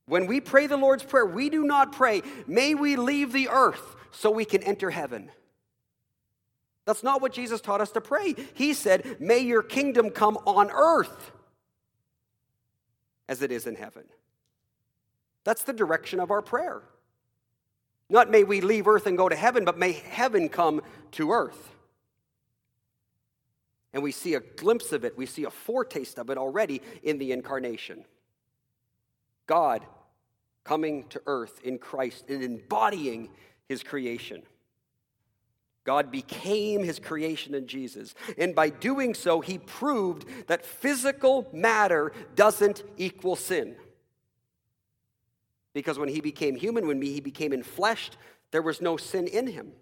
When 0.07 0.25
we 0.25 0.41
pray 0.41 0.65
the 0.65 0.77
Lord's 0.77 1.03
Prayer, 1.03 1.27
we 1.27 1.51
do 1.51 1.63
not 1.63 1.91
pray, 1.91 2.23
may 2.47 2.73
we 2.73 2.95
leave 2.95 3.33
the 3.33 3.49
earth 3.49 3.95
so 4.09 4.31
we 4.31 4.45
can 4.45 4.63
enter 4.63 4.89
heaven. 4.89 5.29
That's 6.85 7.03
not 7.03 7.21
what 7.21 7.33
Jesus 7.33 7.61
taught 7.61 7.81
us 7.81 7.91
to 7.91 8.01
pray. 8.01 8.33
He 8.55 8.73
said, 8.73 9.17
May 9.19 9.39
your 9.39 9.61
kingdom 9.61 10.09
come 10.09 10.37
on 10.47 10.71
earth 10.71 11.31
as 13.29 13.43
it 13.43 13.51
is 13.51 13.67
in 13.67 13.75
heaven. 13.75 14.05
That's 15.47 15.63
the 15.63 15.71
direction 15.71 16.19
of 16.19 16.29
our 16.29 16.41
prayer. 16.41 16.81
Not 18.09 18.29
may 18.29 18.43
we 18.43 18.59
leave 18.59 18.85
earth 18.85 19.07
and 19.07 19.17
go 19.17 19.29
to 19.29 19.35
heaven, 19.35 19.63
but 19.63 19.77
may 19.77 19.93
heaven 19.93 20.49
come 20.49 20.81
to 21.11 21.31
earth. 21.31 21.69
And 23.93 24.03
we 24.03 24.11
see 24.11 24.33
a 24.33 24.41
glimpse 24.41 24.91
of 24.91 25.05
it, 25.05 25.17
we 25.17 25.25
see 25.25 25.45
a 25.45 25.49
foretaste 25.49 26.19
of 26.19 26.29
it 26.29 26.37
already 26.37 26.81
in 27.01 27.17
the 27.17 27.31
incarnation. 27.31 28.03
God 29.45 29.85
coming 30.65 31.05
to 31.11 31.21
earth 31.27 31.61
in 31.63 31.77
Christ 31.77 32.25
and 32.27 32.43
embodying 32.43 33.29
his 33.69 33.83
creation. 33.83 34.43
God 35.85 36.11
became 36.11 36.83
his 36.83 36.99
creation 36.99 37.55
in 37.55 37.67
Jesus. 37.67 38.15
And 38.37 38.53
by 38.53 38.69
doing 38.69 39.13
so, 39.13 39.39
he 39.39 39.59
proved 39.59 40.25
that 40.47 40.65
physical 40.65 41.47
matter 41.53 42.11
doesn't 42.35 42.83
equal 42.97 43.37
sin. 43.37 43.77
Because 45.77 45.99
when 45.99 46.09
he 46.09 46.21
became 46.21 46.55
human, 46.55 46.87
when 46.87 46.99
he 46.99 47.19
became 47.19 47.51
enfleshed, 47.51 48.13
there 48.49 48.63
was 48.63 48.81
no 48.81 48.97
sin 48.97 49.27
in 49.27 49.45
him. 49.45 49.73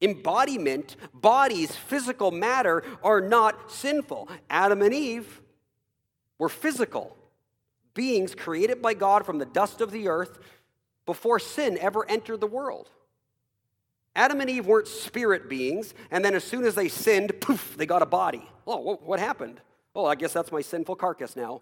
Embodiment, 0.00 0.96
bodies, 1.12 1.76
physical 1.76 2.30
matter 2.30 2.82
are 3.02 3.20
not 3.20 3.70
sinful. 3.70 4.26
Adam 4.48 4.80
and 4.80 4.94
Eve 4.94 5.42
were 6.38 6.48
physical 6.48 7.14
beings 7.92 8.34
created 8.34 8.80
by 8.80 8.94
God 8.94 9.26
from 9.26 9.36
the 9.36 9.44
dust 9.44 9.82
of 9.82 9.90
the 9.90 10.08
earth 10.08 10.38
before 11.04 11.38
sin 11.38 11.76
ever 11.78 12.08
entered 12.08 12.40
the 12.40 12.46
world. 12.46 12.88
Adam 14.16 14.40
and 14.40 14.48
Eve 14.48 14.64
weren't 14.64 14.88
spirit 14.88 15.46
beings, 15.46 15.92
and 16.10 16.24
then 16.24 16.34
as 16.34 16.42
soon 16.42 16.64
as 16.64 16.74
they 16.74 16.88
sinned, 16.88 17.38
poof, 17.42 17.74
they 17.76 17.84
got 17.84 18.00
a 18.00 18.06
body. 18.06 18.48
Oh, 18.66 18.96
what 19.04 19.20
happened? 19.20 19.60
Oh, 19.94 20.06
I 20.06 20.14
guess 20.14 20.32
that's 20.32 20.50
my 20.50 20.62
sinful 20.62 20.96
carcass 20.96 21.36
now. 21.36 21.60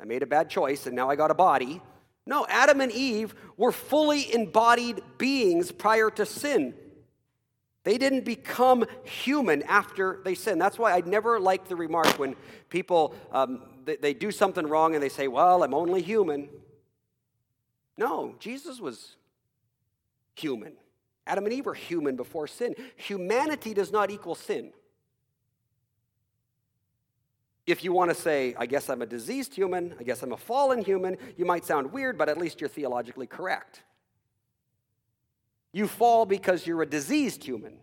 I 0.00 0.06
made 0.06 0.22
a 0.22 0.26
bad 0.26 0.48
choice, 0.48 0.86
and 0.86 0.96
now 0.96 1.10
I 1.10 1.14
got 1.14 1.30
a 1.30 1.34
body. 1.34 1.82
No, 2.28 2.44
Adam 2.46 2.82
and 2.82 2.92
Eve 2.92 3.34
were 3.56 3.72
fully 3.72 4.34
embodied 4.34 5.00
beings 5.16 5.72
prior 5.72 6.10
to 6.10 6.26
sin. 6.26 6.74
They 7.84 7.96
didn't 7.96 8.26
become 8.26 8.84
human 9.02 9.62
after 9.62 10.20
they 10.26 10.34
sinned. 10.34 10.60
That's 10.60 10.78
why 10.78 10.92
I 10.92 11.00
never 11.00 11.40
like 11.40 11.68
the 11.68 11.74
remark 11.74 12.18
when 12.18 12.36
people 12.68 13.14
um, 13.32 13.62
they, 13.86 13.96
they 13.96 14.12
do 14.12 14.30
something 14.30 14.66
wrong 14.66 14.92
and 14.92 15.02
they 15.02 15.08
say, 15.08 15.26
"Well, 15.26 15.62
I'm 15.62 15.72
only 15.72 16.02
human." 16.02 16.50
No, 17.96 18.34
Jesus 18.38 18.78
was 18.78 19.16
human. 20.34 20.74
Adam 21.26 21.44
and 21.44 21.54
Eve 21.54 21.64
were 21.64 21.72
human 21.74 22.14
before 22.14 22.46
sin. 22.46 22.74
Humanity 22.96 23.72
does 23.72 23.90
not 23.90 24.10
equal 24.10 24.34
sin. 24.34 24.72
If 27.68 27.84
you 27.84 27.92
want 27.92 28.10
to 28.10 28.14
say, 28.14 28.54
I 28.56 28.64
guess 28.64 28.88
I'm 28.88 29.02
a 29.02 29.06
diseased 29.06 29.54
human, 29.54 29.94
I 30.00 30.02
guess 30.02 30.22
I'm 30.22 30.32
a 30.32 30.38
fallen 30.38 30.82
human, 30.82 31.18
you 31.36 31.44
might 31.44 31.66
sound 31.66 31.92
weird, 31.92 32.16
but 32.16 32.30
at 32.30 32.38
least 32.38 32.62
you're 32.62 32.68
theologically 32.70 33.26
correct. 33.26 33.82
You 35.74 35.86
fall 35.86 36.24
because 36.24 36.66
you're 36.66 36.80
a 36.80 36.86
diseased 36.86 37.44
human. 37.44 37.74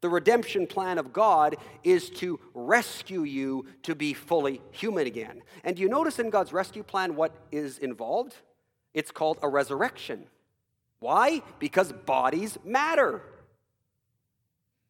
The 0.00 0.08
redemption 0.08 0.68
plan 0.68 0.98
of 0.98 1.12
God 1.12 1.56
is 1.82 2.08
to 2.10 2.38
rescue 2.54 3.24
you 3.24 3.66
to 3.82 3.96
be 3.96 4.14
fully 4.14 4.60
human 4.70 5.08
again. 5.08 5.42
And 5.64 5.74
do 5.74 5.82
you 5.82 5.88
notice 5.88 6.20
in 6.20 6.30
God's 6.30 6.52
rescue 6.52 6.84
plan 6.84 7.16
what 7.16 7.34
is 7.50 7.78
involved? 7.78 8.36
It's 8.94 9.10
called 9.10 9.40
a 9.42 9.48
resurrection. 9.48 10.24
Why? 11.00 11.42
Because 11.58 11.90
bodies 11.90 12.58
matter. 12.64 13.22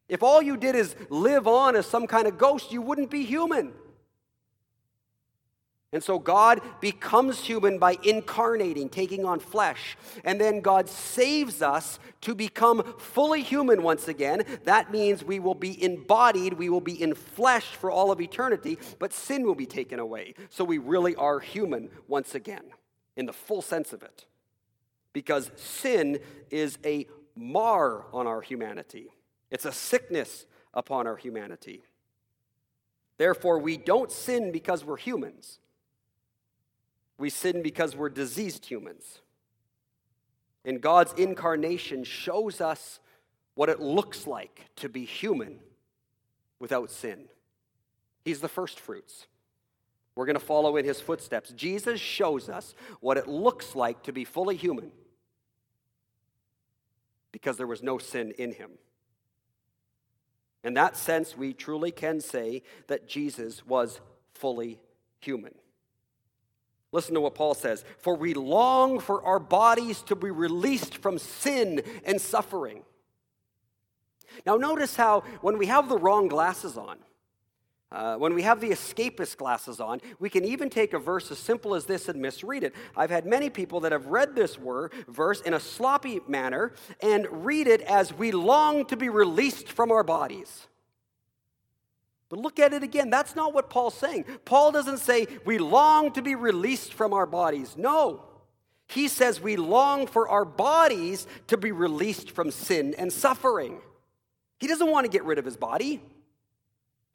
If 0.09 0.23
all 0.23 0.41
you 0.41 0.57
did 0.57 0.75
is 0.75 0.95
live 1.09 1.47
on 1.47 1.75
as 1.75 1.85
some 1.85 2.07
kind 2.07 2.27
of 2.27 2.37
ghost, 2.37 2.71
you 2.71 2.81
wouldn't 2.81 3.11
be 3.11 3.23
human. 3.25 3.73
And 5.93 6.03
so 6.03 6.19
God 6.19 6.61
becomes 6.81 7.39
human 7.39 7.79
by 7.79 7.97
incarnating, 8.03 8.89
taking 8.89 9.23
on 9.23 9.39
flesh. 9.39 9.97
And 10.25 10.39
then 10.39 10.59
God 10.59 10.89
saves 10.89 11.61
us 11.61 11.97
to 12.21 12.35
become 12.35 12.83
fully 12.97 13.41
human 13.41 13.81
once 13.83 14.09
again. 14.09 14.43
That 14.65 14.91
means 14.91 15.23
we 15.23 15.39
will 15.39 15.55
be 15.55 15.81
embodied, 15.81 16.53
we 16.53 16.69
will 16.69 16.81
be 16.81 17.01
in 17.01 17.15
flesh 17.15 17.67
for 17.75 17.89
all 17.89 18.11
of 18.11 18.19
eternity, 18.19 18.77
but 18.99 19.13
sin 19.13 19.43
will 19.43 19.55
be 19.55 19.65
taken 19.65 19.97
away. 19.97 20.33
So 20.49 20.65
we 20.65 20.77
really 20.77 21.15
are 21.15 21.39
human 21.39 21.89
once 22.07 22.35
again, 22.35 22.65
in 23.15 23.25
the 23.25 23.33
full 23.33 23.61
sense 23.61 23.93
of 23.93 24.03
it. 24.03 24.25
Because 25.13 25.51
sin 25.55 26.19
is 26.51 26.77
a 26.83 27.07
mar 27.33 28.05
on 28.11 28.27
our 28.27 28.41
humanity, 28.41 29.13
it's 29.49 29.65
a 29.65 29.71
sickness 29.71 30.45
upon 30.73 31.07
our 31.07 31.17
humanity. 31.17 31.83
Therefore, 33.17 33.59
we 33.59 33.77
don't 33.77 34.11
sin 34.11 34.51
because 34.51 34.85
we're 34.85 34.97
humans. 34.97 35.59
We 37.17 37.29
sin 37.29 37.63
because 37.63 37.95
we're 37.95 38.09
diseased 38.09 38.65
humans. 38.65 39.21
And 40.63 40.81
God's 40.81 41.13
incarnation 41.13 42.03
shows 42.03 42.61
us 42.61 42.99
what 43.55 43.69
it 43.69 43.79
looks 43.79 44.27
like 44.27 44.65
to 44.75 44.89
be 44.89 45.05
human 45.05 45.59
without 46.59 46.91
sin. 46.91 47.25
He's 48.23 48.41
the 48.41 48.49
first 48.49 48.79
fruits. 48.79 49.27
We're 50.13 50.25
going 50.25 50.37
to 50.37 50.45
follow 50.45 50.77
in 50.77 50.85
his 50.85 50.99
footsteps. 50.99 51.51
Jesus 51.51 51.99
shows 51.99 52.49
us 52.49 52.75
what 52.99 53.17
it 53.17 53.27
looks 53.27 53.75
like 53.75 54.03
to 54.03 54.11
be 54.11 54.25
fully 54.25 54.55
human 54.55 54.91
because 57.31 57.57
there 57.57 57.67
was 57.67 57.83
no 57.83 57.97
sin 57.97 58.33
in 58.37 58.51
him. 58.51 58.71
In 60.67 60.73
that 60.73 60.97
sense, 60.97 61.37
we 61.37 61.53
truly 61.53 61.91
can 61.91 62.19
say 62.19 62.61
that 62.87 63.07
Jesus 63.07 63.65
was 63.65 64.01
fully 64.33 64.81
human. 65.21 65.55
Listen 66.91 67.13
to 67.13 67.21
what 67.21 67.35
Paul 67.35 67.53
says 67.53 67.85
For 67.99 68.17
we 68.17 68.33
long 68.33 68.99
for 68.99 69.23
our 69.23 69.39
bodies 69.39 70.01
to 70.03 70.15
be 70.15 70.29
released 70.29 70.97
from 70.97 71.19
sin 71.19 71.83
and 72.03 72.19
suffering. 72.19 72.83
Now, 74.45 74.57
notice 74.57 74.97
how 74.97 75.21
when 75.39 75.57
we 75.57 75.67
have 75.67 75.87
the 75.87 75.97
wrong 75.97 76.27
glasses 76.27 76.77
on, 76.77 76.97
Uh, 77.89 78.17
when 78.17 78.33
we 78.33 78.41
have 78.41 78.59
the 78.59 78.69
escapist 78.69 79.37
glasses 79.37 79.79
on, 79.79 80.01
we 80.19 80.29
can 80.29 80.43
even 80.43 80.69
take 80.69 80.93
a 80.93 80.99
verse 80.99 81.31
as 81.31 81.39
simple 81.39 81.73
as 81.73 81.85
this 81.85 82.09
and 82.09 82.21
misread 82.21 82.63
it. 82.63 82.75
I've 82.97 83.09
had 83.09 83.25
many 83.25 83.49
people 83.49 83.79
that 83.81 83.93
have 83.93 84.07
read 84.07 84.35
this 84.35 84.59
word, 84.59 84.91
verse 85.07 85.39
in 85.41 85.53
a 85.53 85.59
sloppy 85.59 86.19
manner 86.27 86.73
and 87.01 87.27
read 87.45 87.65
it 87.67 87.81
as 87.81 88.13
we 88.13 88.31
long 88.31 88.85
to 88.87 88.97
be 88.97 89.07
released 89.07 89.69
from 89.69 89.91
our 89.91 90.03
bodies. 90.03 90.67
But 92.29 92.39
look 92.39 92.59
at 92.59 92.73
it 92.73 92.83
again. 92.83 93.09
That's 93.09 93.37
not 93.37 93.53
what 93.53 93.69
Paul's 93.69 93.95
saying. 93.95 94.25
Paul 94.43 94.73
doesn't 94.73 94.97
say 94.97 95.27
we 95.45 95.57
long 95.57 96.11
to 96.11 96.21
be 96.21 96.35
released 96.35 96.93
from 96.93 97.13
our 97.13 97.25
bodies. 97.25 97.75
No. 97.77 98.25
He 98.89 99.07
says 99.07 99.39
we 99.39 99.55
long 99.55 100.07
for 100.07 100.27
our 100.27 100.43
bodies 100.43 101.25
to 101.47 101.55
be 101.55 101.71
released 101.71 102.31
from 102.31 102.51
sin 102.51 102.95
and 102.97 103.13
suffering. 103.13 103.79
He 104.59 104.67
doesn't 104.67 104.91
want 104.91 105.05
to 105.05 105.11
get 105.11 105.23
rid 105.23 105.37
of 105.37 105.45
his 105.45 105.55
body. 105.55 106.01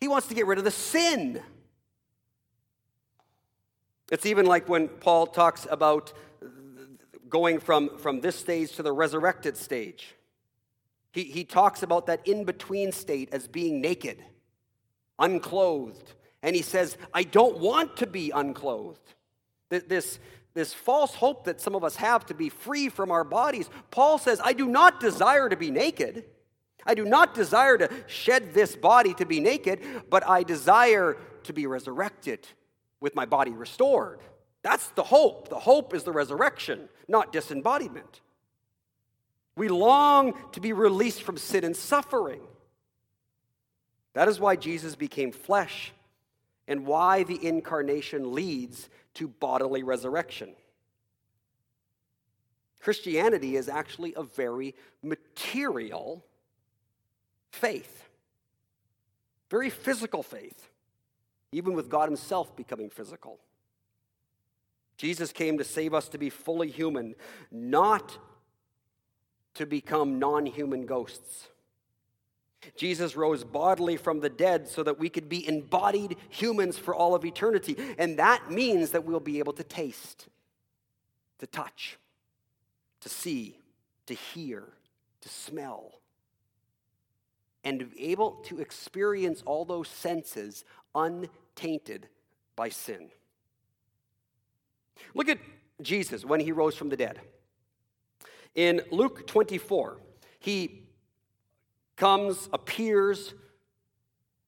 He 0.03 0.09
wants 0.09 0.27
to 0.27 0.35
get 0.35 0.49
rid 0.49 0.59
of 0.59 0.65
the 0.65 0.73
sin. 0.73 1.41
It's 4.11 4.27
even 4.27 4.47
like 4.47 4.69
when 4.69 4.89
Paul 4.89 5.29
talks 5.29 5.65
about 5.71 6.13
going 7.29 7.61
from, 7.61 7.99
from 7.99 8.21
this 8.21 8.35
stage 8.35 8.73
to 8.73 8.83
the 8.83 8.91
resurrected 8.91 9.57
stage. 9.57 10.17
He, 11.13 11.23
he 11.23 11.45
talks 11.45 11.85
about 11.85 12.07
that 12.07 12.27
in 12.27 12.43
between 12.43 12.91
state 12.91 13.29
as 13.31 13.47
being 13.47 13.81
naked, 13.81 14.19
unclothed. 15.21 16.15
And 16.43 16.57
he 16.57 16.63
says, 16.63 16.99
I 17.15 17.23
don't 17.23 17.59
want 17.59 17.97
to 17.99 18.09
be 18.09 18.33
unclothed. 18.33 19.15
This, 19.69 20.19
this 20.53 20.75
false 20.75 21.15
hope 21.15 21.45
that 21.45 21.61
some 21.61 21.77
of 21.77 21.85
us 21.85 21.95
have 21.95 22.27
to 22.27 22.35
be 22.35 22.49
free 22.49 22.89
from 22.89 23.13
our 23.13 23.23
bodies, 23.23 23.71
Paul 23.93 24.19
says, 24.19 24.41
I 24.43 24.53
do 24.53 24.67
not 24.67 24.99
desire 24.99 25.49
to 25.49 25.57
be 25.57 25.71
naked. 25.71 26.25
I 26.87 26.95
do 26.95 27.05
not 27.05 27.35
desire 27.35 27.79
to 27.79 27.91
shed 28.07 28.55
this 28.55 28.75
body 28.77 29.15
to 29.15 29.27
be 29.27 29.41
naked, 29.41 29.81
but 30.11 30.29
I 30.29 30.43
desire 30.43 31.17
to 31.45 31.53
be 31.53 31.67
resurrected 31.67 32.47
with 33.01 33.15
my 33.15 33.25
body 33.25 33.53
restored. 33.53 34.21
That's 34.63 34.89
the 34.91 35.03
hope. 35.03 35.49
The 35.49 35.59
hope 35.59 35.95
is 35.95 36.05
the 36.05 36.13
resurrection, 36.13 36.89
not 37.09 37.33
disembodiment. 37.33 38.21
We 39.57 39.69
long 39.69 40.35
to 40.53 40.61
be 40.61 40.73
released 40.73 41.23
from 41.23 41.37
sin 41.37 41.65
and 41.65 41.77
suffering. 41.77 42.41
That 44.15 44.29
is 44.29 44.41
why 44.41 44.57
Jesus 44.57 44.95
became 44.95 45.33
flesh 45.33 45.93
and 46.69 46.87
why 46.87 47.25
the 47.25 47.45
incarnation 47.45 48.35
leads 48.35 48.89
to 49.15 49.29
bodily 49.29 49.83
resurrection. 49.83 50.55
Christianity 52.81 53.57
is 53.57 53.69
actually 53.69 54.15
a 54.17 54.23
very 54.23 54.75
material 55.03 56.25
faith. 57.53 58.09
Very 59.51 59.71
physical 59.71 60.23
faith, 60.23 60.71
even 61.53 61.75
with 61.75 61.89
God 61.89 62.09
Himself 62.09 62.57
becoming 62.57 62.91
physical. 62.91 63.39
Jesus 64.97 65.33
came 65.33 65.59
to 65.59 65.65
save 65.65 65.95
us 65.95 66.09
to 66.09 66.19
be 66.19 66.31
fully 66.31 66.71
human, 66.71 67.15
not 67.51 68.19
to 69.55 69.67
become 69.67 70.19
non 70.19 70.47
human 70.47 70.87
ghosts. 70.87 71.49
Jesus 72.77 73.17
rose 73.17 73.43
bodily 73.43 73.97
from 73.97 74.21
the 74.21 74.29
dead 74.29 74.69
so 74.69 74.83
that 74.85 74.99
we 74.99 75.09
could 75.09 75.29
be 75.29 75.47
embodied 75.47 76.17
humans 76.29 76.79
for 76.79 76.95
all 76.95 77.15
of 77.15 77.25
eternity. 77.25 77.77
And 77.99 78.19
that 78.19 78.51
means 78.51 78.91
that 78.91 79.05
we'll 79.05 79.21
be 79.21 79.41
able 79.41 79.53
to 79.55 79.65
taste, 79.65 80.29
to 81.41 81.47
touch, 81.47 81.99
to 83.01 83.09
see, 83.09 83.59
to 84.07 84.15
hear, 84.15 84.63
to 85.23 85.29
smell, 85.29 86.02
and 87.65 87.81
to 87.81 87.87
be 87.87 88.11
able 88.11 88.33
to 88.45 88.61
experience 88.61 89.43
all 89.47 89.65
those 89.65 89.89
senses 89.89 90.65
untainted 90.95 92.09
by 92.57 92.69
sin. 92.69 93.11
Look 95.15 95.29
at 95.29 95.39
Jesus 95.81 96.25
when 96.25 96.41
he 96.41 96.53
rose 96.53 96.75
from 96.75 96.89
the 96.89 96.97
dead. 96.97 97.21
In 98.55 98.83
Luke 98.91 99.27
24, 99.27 99.99
he 100.39 100.83
comes, 101.97 102.49
appears 102.53 103.35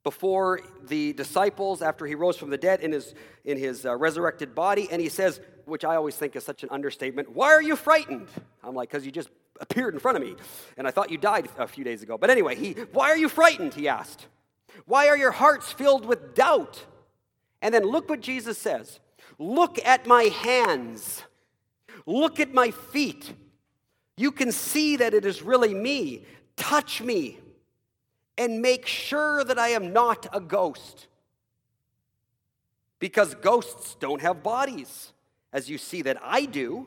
before 0.03 0.61
the 0.87 1.15
disciples 1.15 1.81
after 1.81 2.05
he 2.07 2.15
rose 2.15 2.37
from 2.37 2.51
the 2.51 2.59
dead 2.59 2.81
in 2.81 2.93
his, 2.93 3.15
in 3.45 3.57
his 3.57 3.87
uh, 3.87 3.97
resurrected 3.97 4.55
body, 4.55 4.87
and 4.91 5.01
he 5.01 5.09
says, 5.09 5.41
which 5.65 5.85
I 5.85 5.97
always 5.97 6.15
think 6.15 6.37
is 6.37 6.45
such 6.45 6.63
an 6.63 6.69
understatement, 6.71 7.35
Why 7.35 7.49
are 7.49 7.63
you 7.63 7.75
frightened? 7.75 8.29
I'm 8.63 8.75
like, 8.75 8.91
Because 8.91 9.07
you 9.07 9.13
just 9.13 9.31
appeared 9.61 9.95
in 9.95 10.01
front 10.01 10.17
of 10.17 10.23
me, 10.23 10.35
and 10.77 10.87
I 10.87 10.91
thought 10.91 11.11
you 11.11 11.19
died 11.19 11.49
a 11.59 11.67
few 11.67 11.85
days 11.85 12.03
ago. 12.03 12.19
But 12.19 12.31
anyway, 12.31 12.57
he, 12.57 12.73
why 12.93 13.11
are 13.11 13.17
you 13.17 13.29
frightened? 13.29 13.75
He 13.75 13.89
asked. 13.89 14.27
Why 14.87 15.09
are 15.09 15.17
your 15.17 15.31
hearts 15.31 15.73
filled 15.73 16.05
with 16.05 16.35
doubt? 16.35 16.85
And 17.63 17.73
then 17.73 17.85
look 17.85 18.09
what 18.09 18.21
Jesus 18.21 18.59
says 18.59 19.01
Look 19.39 19.85
at 19.85 20.07
my 20.07 20.25
hands, 20.25 21.23
look 22.07 22.41
at 22.41 22.53
my 22.53 22.71
feet. 22.71 23.33
You 24.17 24.31
can 24.31 24.53
see 24.53 24.97
that 24.97 25.13
it 25.13 25.25
is 25.25 25.43
really 25.43 25.75
me. 25.75 26.25
Touch 26.57 27.03
me 27.03 27.39
and 28.39 28.63
make 28.63 28.87
sure 28.87 29.43
that 29.45 29.59
I 29.59 29.71
am 29.71 29.93
not 29.93 30.27
a 30.33 30.41
ghost. 30.41 31.09
Because 33.01 33.35
ghosts 33.35 33.97
don't 33.99 34.23
have 34.23 34.43
bodies, 34.43 35.13
as 35.53 35.69
you 35.69 35.79
see 35.79 36.03
that 36.03 36.19
I 36.23 36.45
do. 36.45 36.87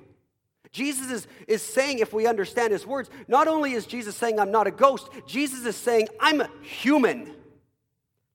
Jesus 0.71 1.11
is, 1.11 1.27
is 1.47 1.61
saying, 1.61 1.99
if 1.99 2.13
we 2.13 2.27
understand 2.27 2.71
his 2.71 2.85
words, 2.85 3.09
not 3.27 3.47
only 3.47 3.73
is 3.73 3.85
Jesus 3.85 4.15
saying, 4.15 4.39
I'm 4.39 4.51
not 4.51 4.67
a 4.67 4.71
ghost, 4.71 5.09
Jesus 5.25 5.65
is 5.65 5.75
saying, 5.75 6.07
I'm 6.19 6.41
a 6.41 6.49
human. 6.61 7.33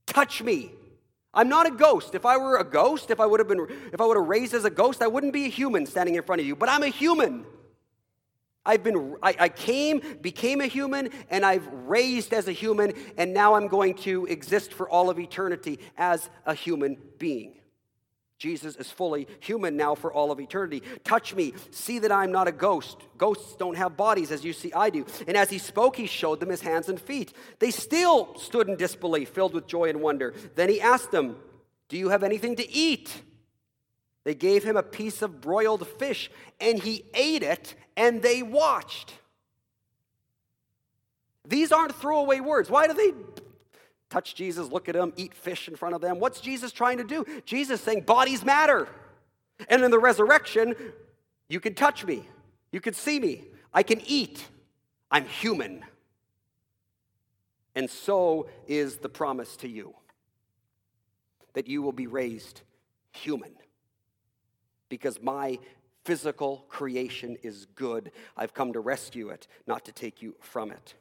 Touch 0.07 0.43
me. 0.43 0.73
I'm 1.35 1.49
not 1.49 1.67
a 1.67 1.71
ghost. 1.71 2.15
If 2.15 2.27
I 2.27 2.37
were 2.37 2.59
a 2.59 2.65
ghost, 2.65 3.11
if 3.11 3.19
I 3.19 3.27
would 3.27 3.41
have 3.41 3.49
been 3.49 3.67
if 3.93 4.01
I 4.01 4.05
would 4.05 4.17
have 4.17 4.27
raised 4.27 4.53
as 4.53 4.65
a 4.65 4.71
ghost, 4.71 5.01
I 5.01 5.07
wouldn't 5.07 5.33
be 5.33 5.47
a 5.47 5.49
human 5.49 5.87
standing 5.87 6.15
in 6.15 6.23
front 6.23 6.41
of 6.41 6.47
you, 6.47 6.55
but 6.55 6.69
I'm 6.69 6.83
a 6.83 6.89
human. 6.89 7.47
I've 8.65 8.83
been 8.83 9.17
I, 9.23 9.35
I 9.41 9.49
came, 9.49 10.03
became 10.21 10.61
a 10.61 10.67
human, 10.67 11.09
and 11.31 11.45
I've 11.45 11.67
raised 11.67 12.35
as 12.35 12.49
a 12.49 12.53
human, 12.53 12.93
and 13.17 13.33
now 13.33 13.55
I'm 13.55 13.67
going 13.67 13.95
to 13.99 14.27
exist 14.27 14.75
for 14.75 14.89
all 14.89 15.09
of 15.09 15.19
eternity 15.19 15.79
as 15.97 16.29
a 16.45 16.55
human 16.55 16.99
being. 17.19 17.55
Jesus 18.43 18.75
is 18.75 18.91
fully 18.91 19.29
human 19.39 19.77
now 19.77 19.95
for 19.95 20.13
all 20.13 20.33
of 20.33 20.41
eternity. 20.41 20.83
Touch 21.05 21.33
me, 21.33 21.55
see 21.71 22.01
that 22.01 22.11
I'm 22.11 22.33
not 22.33 22.49
a 22.49 22.53
ghost. 22.53 22.97
Ghosts 23.17 23.55
don't 23.55 23.77
have 23.77 23.97
bodies 23.97 24.33
as 24.33 24.45
you 24.45 24.53
see 24.53 24.73
I 24.73 24.91
do. 24.91 25.07
And 25.29 25.37
as 25.37 25.49
he 25.49 25.59
spoke, 25.59 25.95
he 25.95 26.09
showed 26.09 26.41
them 26.41 26.49
his 26.49 26.61
hands 26.61 26.89
and 26.89 27.01
feet. 27.01 27.33
They 27.61 27.71
still 27.71 28.37
stood 28.37 28.69
in 28.69 28.75
disbelief, 28.75 29.29
filled 29.29 29.55
with 29.55 29.69
joy 29.69 29.91
and 29.91 30.01
wonder. 30.01 30.35
Then 30.57 30.69
he 30.69 30.81
asked 30.81 31.13
them, 31.13 31.37
Do 31.89 31.97
you 31.97 32.09
have 32.09 32.25
anything 32.25 32.57
to 32.57 32.69
eat? 32.69 33.23
They 34.25 34.35
gave 34.35 34.65
him 34.65 34.77
a 34.77 34.83
piece 34.83 35.23
of 35.23 35.41
broiled 35.41 35.87
fish, 35.87 36.29
and 36.61 36.83
he 36.83 37.05
ate 37.15 37.45
it, 37.45 37.77
and 37.97 38.23
they 38.23 38.43
watched. 38.43 39.15
These 41.47 41.71
aren't 41.71 41.95
throwaway 41.95 42.41
words. 42.41 42.69
Why 42.69 42.89
do 42.89 42.95
they 42.95 43.13
touch 44.13 44.35
Jesus, 44.35 44.69
look 44.69 44.89
at 44.89 44.95
him, 44.95 45.13
eat 45.17 45.33
fish 45.35 45.69
in 45.69 45.75
front 45.75 45.95
of 45.95 46.01
them. 46.01 46.21
What's 46.21 46.41
Jesus 46.41 46.71
trying 46.71 46.99
to 46.99 47.05
do? 47.05 47.25
Jesus 47.47 47.81
saying 47.81 48.03
bodies 48.03 48.45
matter. 48.45 48.89
And 49.69 49.83
in 49.83 49.91
the 49.91 49.99
resurrection, 49.99 50.75
you 51.49 51.61
can 51.61 51.75
touch 51.75 52.05
me, 52.05 52.29
you 52.71 52.81
can 52.81 52.95
see 52.95 53.19
me, 53.19 53.45
I 53.73 53.83
can 53.83 54.01
eat. 54.07 54.45
I'm 55.11 55.27
human. 55.27 55.85
And 57.75 57.89
so 57.89 58.49
is 58.67 58.97
the 58.97 59.09
promise 59.09 59.57
to 59.59 59.69
you 59.69 59.95
that 61.55 61.69
you 61.69 61.83
will 61.83 61.93
be 61.93 62.07
raised 62.07 62.63
human. 63.13 63.53
Because 64.89 65.21
my 65.23 65.59
physical 66.05 66.65
creation 66.69 67.37
is 67.43 67.67
good. 67.75 68.11
I've 68.37 68.55
come 68.55 68.73
to 68.73 68.81
rescue 68.81 69.29
it, 69.29 69.49
not 69.67 69.85
to 69.85 69.93
take 69.93 70.23
you 70.23 70.35
from 70.41 70.71
it. 70.71 70.95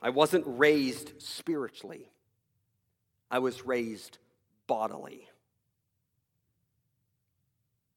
I 0.00 0.10
wasn't 0.10 0.44
raised 0.46 1.12
spiritually, 1.18 2.10
I 3.30 3.38
was 3.38 3.66
raised 3.66 4.18
bodily. 4.66 5.28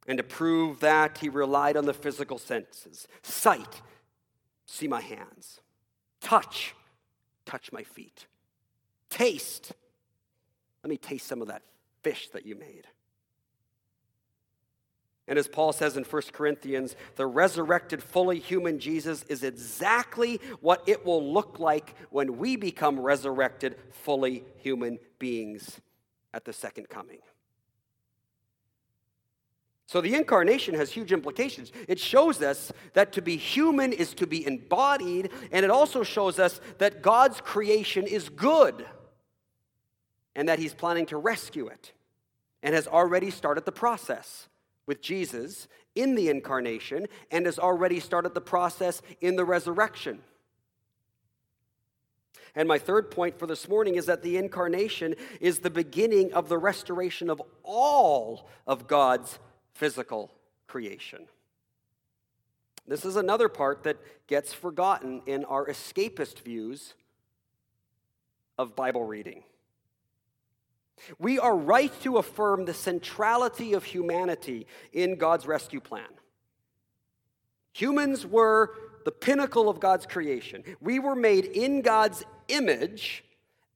And 0.07 0.17
to 0.17 0.23
prove 0.23 0.79
that, 0.79 1.19
he 1.19 1.29
relied 1.29 1.77
on 1.77 1.85
the 1.85 1.93
physical 1.93 2.39
senses 2.39 3.07
sight, 3.21 3.81
see 4.65 4.87
my 4.87 5.01
hands, 5.01 5.61
touch, 6.19 6.73
touch 7.45 7.71
my 7.71 7.83
feet, 7.83 8.25
taste. 9.09 9.73
Let 10.83 10.89
me 10.89 10.97
taste 10.97 11.27
some 11.27 11.41
of 11.41 11.47
that 11.49 11.61
fish 12.01 12.29
that 12.29 12.45
you 12.45 12.55
made. 12.55 12.87
And 15.31 15.39
as 15.39 15.47
Paul 15.47 15.71
says 15.71 15.95
in 15.95 16.03
1 16.03 16.21
Corinthians, 16.33 16.97
the 17.15 17.25
resurrected, 17.25 18.03
fully 18.03 18.37
human 18.37 18.79
Jesus 18.79 19.23
is 19.29 19.43
exactly 19.43 20.41
what 20.59 20.83
it 20.87 21.05
will 21.05 21.31
look 21.31 21.57
like 21.57 21.95
when 22.09 22.37
we 22.37 22.57
become 22.57 22.99
resurrected, 22.99 23.77
fully 23.91 24.43
human 24.57 24.99
beings 25.19 25.79
at 26.33 26.43
the 26.43 26.51
second 26.51 26.89
coming. 26.89 27.19
So 29.85 30.01
the 30.01 30.15
incarnation 30.15 30.75
has 30.75 30.91
huge 30.91 31.13
implications. 31.13 31.71
It 31.87 31.97
shows 31.97 32.41
us 32.41 32.73
that 32.91 33.13
to 33.13 33.21
be 33.21 33.37
human 33.37 33.93
is 33.93 34.13
to 34.15 34.27
be 34.27 34.45
embodied, 34.45 35.31
and 35.53 35.63
it 35.63 35.71
also 35.71 36.03
shows 36.03 36.39
us 36.39 36.59
that 36.79 37.01
God's 37.01 37.39
creation 37.39 38.05
is 38.05 38.27
good. 38.27 38.85
and 40.35 40.49
that 40.49 40.59
he's 40.59 40.73
planning 40.73 41.05
to 41.05 41.15
rescue 41.15 41.67
it 41.67 41.93
and 42.61 42.75
has 42.75 42.85
already 42.85 43.29
started 43.29 43.63
the 43.63 43.71
process 43.71 44.49
with 44.91 45.01
Jesus 45.01 45.69
in 45.95 46.15
the 46.15 46.27
incarnation 46.27 47.07
and 47.31 47.45
has 47.45 47.57
already 47.57 47.97
started 48.01 48.33
the 48.33 48.41
process 48.41 49.01
in 49.21 49.37
the 49.37 49.45
resurrection. 49.45 50.19
And 52.55 52.67
my 52.67 52.77
third 52.77 53.09
point 53.09 53.39
for 53.39 53.47
this 53.47 53.69
morning 53.69 53.95
is 53.95 54.07
that 54.07 54.21
the 54.21 54.35
incarnation 54.35 55.15
is 55.39 55.59
the 55.59 55.69
beginning 55.69 56.33
of 56.33 56.49
the 56.49 56.57
restoration 56.57 57.29
of 57.29 57.41
all 57.63 58.49
of 58.67 58.85
God's 58.85 59.39
physical 59.73 60.29
creation. 60.67 61.25
This 62.85 63.05
is 63.05 63.15
another 63.15 63.47
part 63.47 63.83
that 63.83 63.95
gets 64.27 64.51
forgotten 64.51 65.21
in 65.25 65.45
our 65.45 65.67
escapist 65.67 66.39
views 66.39 66.95
of 68.57 68.75
Bible 68.75 69.05
reading. 69.05 69.43
We 71.19 71.39
are 71.39 71.55
right 71.55 71.91
to 72.03 72.17
affirm 72.17 72.65
the 72.65 72.73
centrality 72.73 73.73
of 73.73 73.83
humanity 73.83 74.67
in 74.93 75.15
God's 75.15 75.45
rescue 75.45 75.79
plan. 75.79 76.07
Humans 77.73 78.25
were 78.25 78.71
the 79.05 79.11
pinnacle 79.11 79.69
of 79.69 79.79
God's 79.79 80.05
creation. 80.05 80.63
We 80.79 80.99
were 80.99 81.15
made 81.15 81.45
in 81.45 81.81
God's 81.81 82.23
image, 82.47 83.23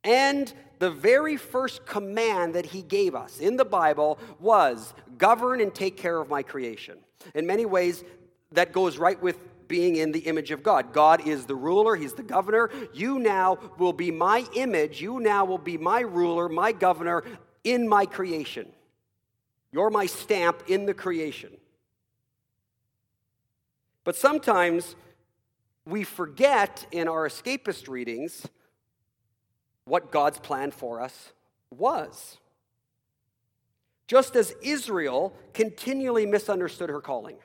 and 0.04 0.54
the 0.80 0.92
very 0.92 1.38
first 1.38 1.86
command 1.86 2.56
that 2.56 2.66
He 2.66 2.82
gave 2.82 3.16
us 3.16 3.40
in 3.40 3.56
the 3.56 3.66
Bible 3.66 4.20
was 4.40 4.94
govern 5.18 5.62
and 5.62 5.74
take 5.74 5.98
care 5.98 6.20
of 6.20 6.30
my 6.30 6.44
creation. 6.44 6.98
In 7.34 7.48
many 7.48 7.66
ways, 7.66 8.04
that 8.52 8.72
goes 8.72 8.98
right 8.98 9.22
with 9.22 9.40
being 9.67 9.95
in 9.95 10.12
the 10.12 10.19
image 10.19 10.51
of 10.51 10.63
God. 10.63 10.93
God 10.93 11.28
is 11.28 11.45
the 11.45 11.56
ruler, 11.56 11.95
He's 11.95 12.13
the 12.13 12.23
governor. 12.23 12.69
You 12.93 13.19
now 13.19 13.58
will 13.78 13.93
be 13.93 14.12
my 14.12 14.45
image. 14.56 15.01
You 15.01 15.19
now 15.19 15.45
will 15.45 15.58
be 15.58 15.78
my 15.78 16.01
ruler, 16.01 16.49
my 16.49 16.71
governor 16.71 17.23
in 17.63 17.88
my 17.88 18.06
creation. 18.06 18.71
You're 19.71 19.89
my 19.89 20.06
stamp 20.06 20.63
in 20.67 20.86
the 20.86 20.93
creation. 20.93 21.51
But 24.04 24.15
sometimes 24.15 24.95
we 25.86 26.04
forget 26.04 26.86
in 26.91 27.08
our 27.08 27.28
escapist 27.28 27.89
readings 27.89 28.47
what 29.86 30.12
God's 30.12 30.39
plan 30.39 30.71
for 30.71 31.01
us 31.01 31.34
was. 31.71 32.38
Just 34.08 34.36
as 34.36 34.54
Israel 34.62 35.34
continually 35.54 36.25
misunderstood 36.25 36.89
her 36.89 37.01
calling 37.01 37.38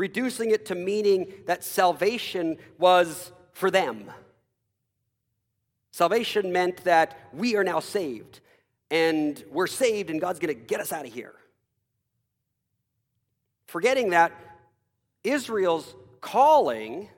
reducing 0.00 0.50
it 0.50 0.64
to 0.64 0.74
meaning 0.74 1.30
that 1.44 1.62
salvation 1.62 2.56
was 2.78 3.32
for 3.52 3.70
them. 3.70 4.10
Salvation 5.90 6.52
meant 6.52 6.84
that 6.84 7.18
we 7.34 7.54
are 7.54 7.62
now 7.62 7.80
saved, 7.80 8.40
and 8.90 9.44
we're 9.50 9.66
saved, 9.66 10.08
and 10.08 10.18
God's 10.18 10.38
going 10.38 10.54
to 10.54 10.60
get 10.60 10.80
us 10.80 10.90
out 10.90 11.04
of 11.04 11.12
here. 11.12 11.34
Forgetting 13.66 14.10
that 14.10 14.32
Israel's 15.22 15.94
calling 16.22 17.10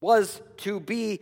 was 0.00 0.42
to 0.58 0.80
be 0.80 1.20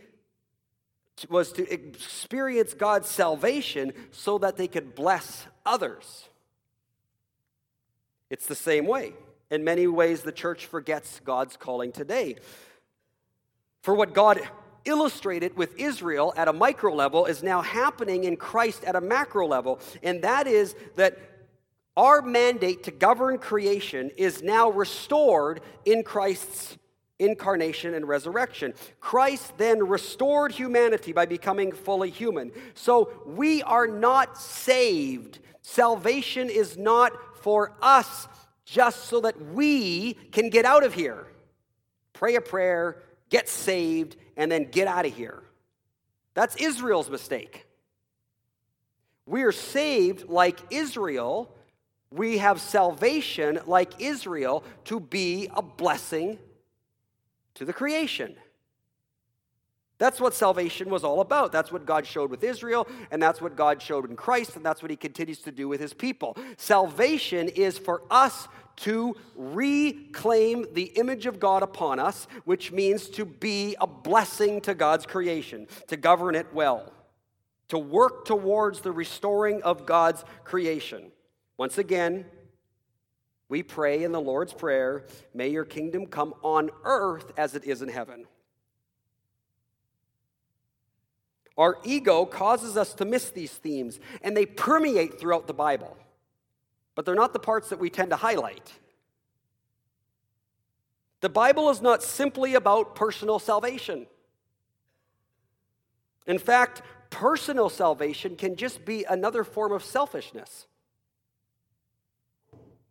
was 1.29 1.51
to 1.51 1.71
experience 1.71 2.73
God's 2.73 3.09
salvation 3.09 3.91
so 4.11 4.37
that 4.39 4.55
they 4.57 4.67
could 4.67 4.93
bless 4.93 5.47
others. 5.65 6.29
It's 8.29 8.45
the 8.45 8.55
same 8.55 8.85
way. 8.85 9.13
In 9.49 9.63
many 9.63 9.87
ways, 9.87 10.21
the 10.21 10.31
church 10.31 10.65
forgets 10.65 11.21
God's 11.23 11.55
calling 11.55 11.91
today. 11.91 12.35
For 13.81 13.93
what 13.93 14.13
God 14.13 14.41
illustrated 14.83 15.55
with 15.55 15.77
Israel 15.79 16.33
at 16.35 16.47
a 16.47 16.53
micro 16.53 16.93
level 16.93 17.25
is 17.25 17.43
now 17.43 17.61
happening 17.61 18.23
in 18.23 18.37
Christ 18.37 18.83
at 18.83 18.95
a 18.95 19.01
macro 19.01 19.47
level, 19.47 19.79
and 20.03 20.21
that 20.23 20.47
is 20.47 20.75
that 20.95 21.17
our 21.95 22.21
mandate 22.21 22.83
to 22.83 22.91
govern 22.91 23.37
creation 23.37 24.11
is 24.17 24.43
now 24.43 24.69
restored 24.69 25.61
in 25.85 26.03
Christ's 26.03 26.77
incarnation 27.19 27.95
and 27.95 28.07
resurrection. 28.07 28.73
Christ 28.99 29.57
then 29.57 29.87
restored 29.87 30.51
humanity 30.51 31.11
by 31.11 31.25
becoming 31.25 31.71
fully 31.71 32.11
human. 32.11 32.51
So 32.75 33.09
we 33.25 33.63
are 33.63 33.87
not 33.87 34.37
saved. 34.37 35.39
Salvation 35.61 36.49
is 36.49 36.77
not 36.77 37.13
for 37.41 37.73
us 37.81 38.27
just 38.67 39.05
so 39.05 39.21
that 39.21 39.41
we 39.53 40.13
can 40.33 40.49
get 40.49 40.65
out 40.65 40.83
of 40.83 40.93
here. 40.93 41.25
Pray 42.11 42.35
a 42.35 42.41
prayer, 42.41 43.01
get 43.29 43.47
saved, 43.47 44.17
and 44.35 44.51
then 44.51 44.65
get 44.69 44.87
out 44.87 45.05
of 45.05 45.15
here. 45.15 45.41
That's 46.33 46.55
Israel's 46.57 47.09
mistake. 47.09 47.65
We 49.25 49.43
are 49.43 49.53
saved 49.53 50.27
like 50.27 50.59
Israel. 50.69 51.55
We 52.11 52.39
have 52.39 52.59
salvation 52.59 53.59
like 53.65 54.01
Israel 54.01 54.65
to 54.85 54.99
be 54.99 55.49
a 55.55 55.61
blessing 55.61 56.37
to 57.55 57.63
the 57.63 57.73
creation. 57.73 58.35
That's 59.99 60.19
what 60.19 60.33
salvation 60.33 60.89
was 60.89 61.03
all 61.03 61.21
about. 61.21 61.51
That's 61.51 61.71
what 61.71 61.85
God 61.85 62.05
showed 62.05 62.29
with 62.29 62.43
Israel, 62.43 62.87
and 63.09 63.21
that's 63.21 63.41
what 63.41 63.55
God 63.55 63.81
showed 63.81 64.09
in 64.09 64.15
Christ, 64.15 64.55
and 64.55 64.65
that's 64.65 64.81
what 64.81 64.91
He 64.91 64.97
continues 64.97 65.39
to 65.39 65.51
do 65.51 65.67
with 65.67 65.79
His 65.79 65.93
people. 65.93 66.37
Salvation 66.57 67.49
is 67.49 67.77
for 67.77 68.03
us 68.11 68.47
to 68.77 69.15
reclaim 69.35 70.67
the 70.73 70.83
image 70.83 71.25
of 71.25 71.39
God 71.39 71.63
upon 71.63 71.97
us, 71.97 72.27
which 72.45 72.71
means 72.71 73.09
to 73.09 73.25
be 73.25 73.75
a 73.81 73.87
blessing 73.87 74.61
to 74.61 74.75
God's 74.75 75.07
creation, 75.07 75.67
to 75.87 75.97
govern 75.97 76.35
it 76.35 76.53
well, 76.53 76.93
to 77.69 77.79
work 77.79 78.25
towards 78.25 78.81
the 78.81 78.91
restoring 78.91 79.63
of 79.63 79.87
God's 79.87 80.23
creation. 80.43 81.11
Once 81.57 81.79
again, 81.79 82.25
we 83.49 83.63
pray 83.63 84.03
in 84.03 84.11
the 84.11 84.21
Lord's 84.21 84.53
Prayer, 84.53 85.05
may 85.33 85.47
your 85.47 85.65
kingdom 85.65 86.05
come 86.05 86.35
on 86.43 86.69
earth 86.83 87.31
as 87.35 87.55
it 87.55 87.63
is 87.65 87.81
in 87.81 87.89
heaven. 87.89 88.27
Our 91.57 91.77
ego 91.83 92.25
causes 92.25 92.77
us 92.77 92.93
to 92.95 93.05
miss 93.05 93.31
these 93.31 93.51
themes, 93.51 93.99
and 94.21 94.37
they 94.37 94.45
permeate 94.45 95.19
throughout 95.19 95.47
the 95.47 95.53
Bible. 95.53 95.97
But 96.93 97.05
they're 97.05 97.15
not 97.15 97.33
the 97.33 97.39
parts 97.39 97.69
that 97.69 97.79
we 97.79 97.89
tend 97.89 98.11
to 98.11 98.15
highlight. 98.15 98.71
The 101.21 101.29
Bible 101.29 101.69
is 101.69 101.81
not 101.81 102.03
simply 102.03 102.53
about 102.53 102.95
personal 102.95 103.39
salvation. 103.39 104.05
In 106.27 106.37
fact, 106.37 106.83
personal 107.09 107.69
salvation 107.69 108.35
can 108.35 108.55
just 108.55 108.85
be 108.85 109.03
another 109.05 109.43
form 109.43 109.71
of 109.71 109.83
selfishness. 109.83 110.67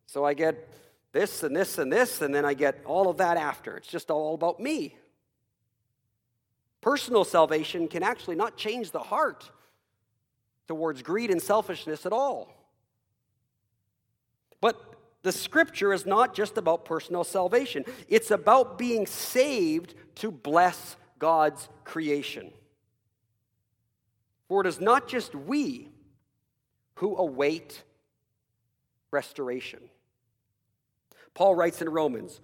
So 0.07 0.25
I 0.25 0.35
get 0.35 0.69
this 1.13 1.43
and 1.43 1.55
this 1.55 1.79
and 1.79 1.93
this, 1.93 2.21
and 2.21 2.35
then 2.35 2.45
I 2.45 2.55
get 2.55 2.81
all 2.85 3.09
of 3.09 3.19
that 3.19 3.37
after. 3.37 3.77
It's 3.77 3.89
just 3.89 4.11
all 4.11 4.35
about 4.35 4.59
me. 4.59 4.97
Personal 6.81 7.25
salvation 7.25 7.89
can 7.89 8.03
actually 8.03 8.37
not 8.37 8.57
change 8.57 8.91
the 8.91 9.01
heart 9.01 9.51
towards 10.69 11.03
greed 11.03 11.31
and 11.31 11.41
selfishness 11.41 12.07
at 12.07 12.13
all. 12.13 12.53
But 14.61 14.81
the 15.23 15.33
scripture 15.33 15.93
is 15.93 16.07
not 16.07 16.35
just 16.35 16.57
about 16.57 16.85
personal 16.85 17.25
salvation, 17.25 17.85
it's 18.09 18.31
about 18.31 18.79
being 18.79 19.07
saved 19.07 19.95
to 20.17 20.31
bless 20.31 20.97
God's 21.19 21.69
creation. 21.85 22.53
For 24.49 24.61
it 24.61 24.67
is 24.67 24.81
not 24.81 25.09
just 25.09 25.35
we 25.35 25.89
who 26.97 27.17
await 27.17 27.83
restoration. 29.11 29.81
Paul 31.35 31.55
writes 31.55 31.83
in 31.83 31.89
Romans, 31.89 32.41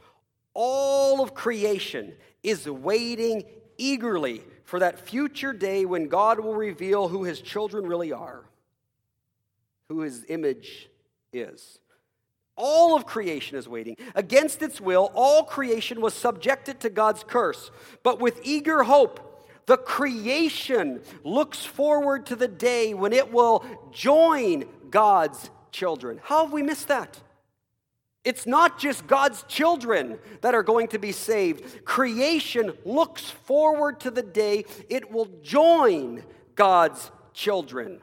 all 0.55 1.23
of 1.23 1.35
creation 1.35 2.12
is 2.42 2.68
waiting 2.68 3.45
eagerly 3.83 4.42
for 4.64 4.79
that 4.79 4.99
future 4.99 5.53
day 5.53 5.85
when 5.85 6.09
God 6.09 6.40
will 6.40 6.55
reveal 6.55 7.09
who 7.09 7.25
his 7.25 7.40
children 7.40 7.87
really 7.87 8.12
are, 8.12 8.45
who 9.88 10.01
his 10.01 10.25
image 10.29 10.88
is. 11.33 11.79
All 12.57 12.95
of 12.95 13.07
creation 13.07 13.57
is 13.57 13.66
waiting. 13.66 13.97
Against 14.14 14.62
its 14.62 14.81
will, 14.81 15.11
all 15.14 15.42
creation 15.42 16.01
was 16.01 16.14
subjected 16.14 16.81
to 16.81 16.90
God's 16.90 17.25
curse. 17.25 17.71
But 18.03 18.21
with 18.21 18.40
eager 18.45 18.83
hope, 18.83 19.49
the 19.66 19.79
creation 19.79 21.01
looks 21.25 21.64
forward 21.64 22.27
to 22.27 22.37
the 22.37 22.49
day 22.49 22.95
when 22.95 23.12
it 23.12 23.33
will 23.33 23.64
join 23.90 24.64
God's 24.90 25.51
children. 25.71 26.21
How 26.23 26.45
have 26.45 26.53
we 26.53 26.62
missed 26.62 26.88
that? 26.88 27.18
It's 28.24 28.46
not 28.46 28.78
just 28.78 29.06
God's 29.06 29.42
children 29.44 30.18
that 30.42 30.54
are 30.54 30.62
going 30.62 30.88
to 30.88 30.98
be 30.98 31.11
saved. 31.12 31.85
Creation 31.85 32.72
looks 32.85 33.28
forward 33.28 33.98
to 34.00 34.11
the 34.11 34.22
day 34.22 34.64
it 34.88 35.11
will 35.11 35.28
join 35.42 36.22
God's 36.54 37.11
children 37.35 38.00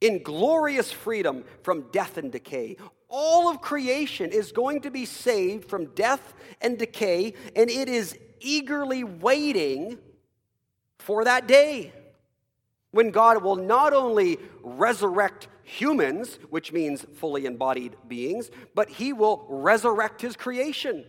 in 0.00 0.22
glorious 0.22 0.92
freedom 0.92 1.44
from 1.62 1.86
death 1.90 2.18
and 2.18 2.30
decay. 2.30 2.76
All 3.08 3.48
of 3.48 3.62
creation 3.62 4.30
is 4.30 4.52
going 4.52 4.82
to 4.82 4.90
be 4.90 5.06
saved 5.06 5.68
from 5.68 5.86
death 5.94 6.34
and 6.60 6.78
decay, 6.78 7.32
and 7.56 7.70
it 7.70 7.88
is 7.88 8.16
eagerly 8.40 9.04
waiting 9.04 9.98
for 10.98 11.24
that 11.24 11.48
day. 11.48 11.92
When 12.90 13.10
God 13.10 13.42
will 13.42 13.56
not 13.56 13.92
only 13.92 14.38
resurrect 14.62 15.48
humans, 15.62 16.38
which 16.48 16.72
means 16.72 17.04
fully 17.16 17.44
embodied 17.44 17.96
beings, 18.06 18.50
but 18.74 18.88
he 18.88 19.12
will 19.12 19.44
resurrect 19.48 20.22
his 20.22 20.36
creation. 20.36 21.04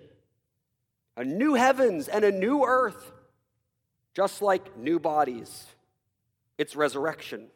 A 1.15 1.23
new 1.23 1.53
heavens 1.53 2.07
and 2.07 2.25
a 2.25 2.31
new 2.31 2.65
earth, 2.65 3.11
just 4.13 4.41
like 4.41 4.77
new 4.77 4.99
bodies. 4.99 5.65
It's 6.57 6.75
resurrection, 6.75 7.47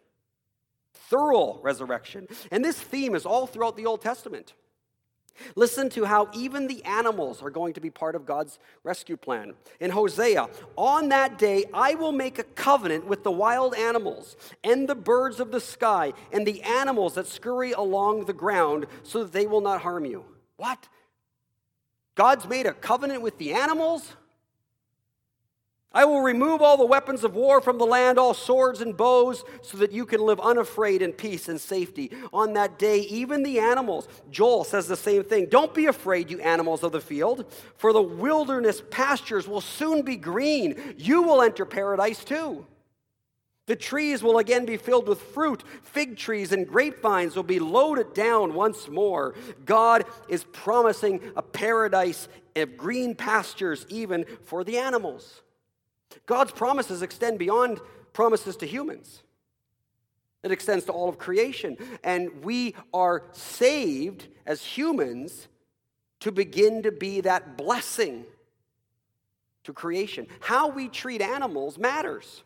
thorough 0.94 1.60
resurrection. 1.62 2.28
And 2.52 2.64
this 2.64 2.80
theme 2.80 3.16
is 3.16 3.26
all 3.26 3.48
throughout 3.48 3.76
the 3.76 3.86
Old 3.86 4.02
Testament. 4.02 4.54
Listen 5.56 5.90
to 5.90 6.06
how 6.06 6.30
even 6.34 6.68
the 6.68 6.84
animals 6.84 7.42
are 7.42 7.50
going 7.50 7.74
to 7.74 7.82
be 7.82 7.90
part 7.90 8.16
of 8.16 8.26
God's 8.26 8.60
rescue 8.84 9.18
plan. 9.18 9.54
In 9.80 9.92
Hosea, 9.92 10.48
on 10.76 11.10
that 11.10 11.38
day 11.38 11.66
I 11.74 11.96
will 11.96 12.12
make 12.12 12.40
a 12.40 12.44
covenant 12.44 13.06
with 13.06 13.24
the 13.24 13.32
wild 13.32 13.74
animals 13.76 14.36
and 14.64 14.88
the 14.88 14.96
birds 14.96 15.40
of 15.40 15.52
the 15.52 15.60
sky 15.60 16.14
and 16.32 16.46
the 16.46 16.62
animals 16.62 17.16
that 17.16 17.28
scurry 17.28 17.72
along 17.72 18.26
the 18.26 18.34
ground 18.34 18.86
so 19.04 19.24
that 19.24 19.34
they 19.34 19.48
will 19.48 19.62
not 19.62 19.82
harm 19.82 20.06
you. 20.06 20.26
What? 20.58 20.88
God's 22.16 22.48
made 22.48 22.66
a 22.66 22.74
covenant 22.74 23.22
with 23.22 23.38
the 23.38 23.54
animals? 23.54 24.14
I 25.96 26.06
will 26.06 26.22
remove 26.22 26.64
all 26.64 26.76
the 26.76 26.86
weapons 26.86 27.24
of 27.24 27.36
war 27.36 27.62
from 27.62 27.78
the 27.78 27.86
land, 27.86 28.18
all 28.18 28.34
swords 28.34 28.82
and 28.82 28.98
bows, 28.98 29.44
so 29.62 29.78
that 29.78 29.92
you 29.92 30.08
can 30.08 30.22
live 30.22 30.40
unafraid 30.40 31.04
in 31.04 31.14
peace 31.14 31.50
and 31.50 31.62
safety. 31.62 32.12
On 32.34 32.54
that 32.54 32.80
day, 32.80 33.02
even 33.02 33.44
the 33.44 33.60
animals, 33.60 34.08
Joel 34.32 34.64
says 34.64 34.88
the 34.88 34.98
same 34.98 35.24
thing. 35.24 35.50
Don't 35.50 35.74
be 35.74 35.86
afraid, 35.86 36.32
you 36.32 36.40
animals 36.40 36.82
of 36.82 36.94
the 36.94 37.00
field, 37.00 37.46
for 37.78 37.94
the 37.94 38.02
wilderness 38.02 38.82
pastures 38.90 39.48
will 39.48 39.62
soon 39.62 40.02
be 40.02 40.16
green. 40.16 40.96
You 40.98 41.22
will 41.22 41.44
enter 41.44 41.64
paradise 41.64 42.24
too. 42.24 42.66
The 43.68 43.76
trees 43.76 44.24
will 44.24 44.40
again 44.40 44.66
be 44.66 44.78
filled 44.78 45.08
with 45.08 45.22
fruit. 45.22 45.64
Fig 45.84 46.18
trees 46.18 46.52
and 46.52 46.68
grapevines 46.68 47.36
will 47.36 47.44
be 47.44 47.60
loaded 47.60 48.16
down 48.16 48.56
once 48.56 48.90
more. 48.90 49.36
God 49.64 50.06
is 50.28 50.44
promising 50.44 51.22
a 51.38 51.44
paradise 51.44 52.28
of 52.56 52.76
green 52.76 53.14
pastures 53.14 53.86
even 53.90 54.26
for 54.44 54.64
the 54.64 54.80
animals. 54.80 55.43
God's 56.26 56.52
promises 56.52 57.02
extend 57.02 57.40
beyond 57.40 57.80
promises 58.14 58.56
to 58.58 58.66
humans. 58.66 59.24
It 60.44 60.52
extends 60.52 60.86
to 60.86 60.92
all 60.92 61.10
of 61.10 61.18
creation. 61.18 61.78
And 62.04 62.44
we 62.44 62.76
are 62.94 63.24
saved 63.32 64.28
as 64.46 64.62
humans 64.62 65.48
to 66.20 66.32
begin 66.32 66.84
to 66.84 66.92
be 66.92 67.22
that 67.22 67.58
blessing 67.58 68.26
to 69.64 69.74
creation. 69.74 70.28
How 70.42 70.68
we 70.68 70.90
treat 70.90 71.22
animals 71.22 71.78
matters. 71.78 72.44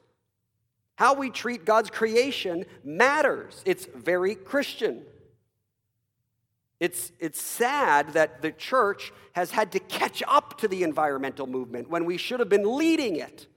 How 0.95 1.15
we 1.15 1.30
treat 1.30 1.65
God's 1.65 1.89
creation 1.89 2.65
matters. 2.84 3.62
It's 3.65 3.86
very 3.86 4.36
Christian. 4.36 5.03
It's, 6.80 7.12
it's 7.19 7.41
sad 7.41 8.13
that 8.13 8.41
the 8.43 8.51
church 8.51 9.12
has 9.34 9.51
had 9.51 9.71
to 9.71 9.80
catch 9.80 10.21
up 10.27 10.60
to 10.60 10.67
the 10.67 10.84
environmental 10.84 11.47
movement 11.47 11.89
when 11.89 12.06
we 12.06 12.17
should 12.17 12.39
have 12.39 12.49
been 12.49 12.77
leading 12.77 13.15
it. 13.15 13.47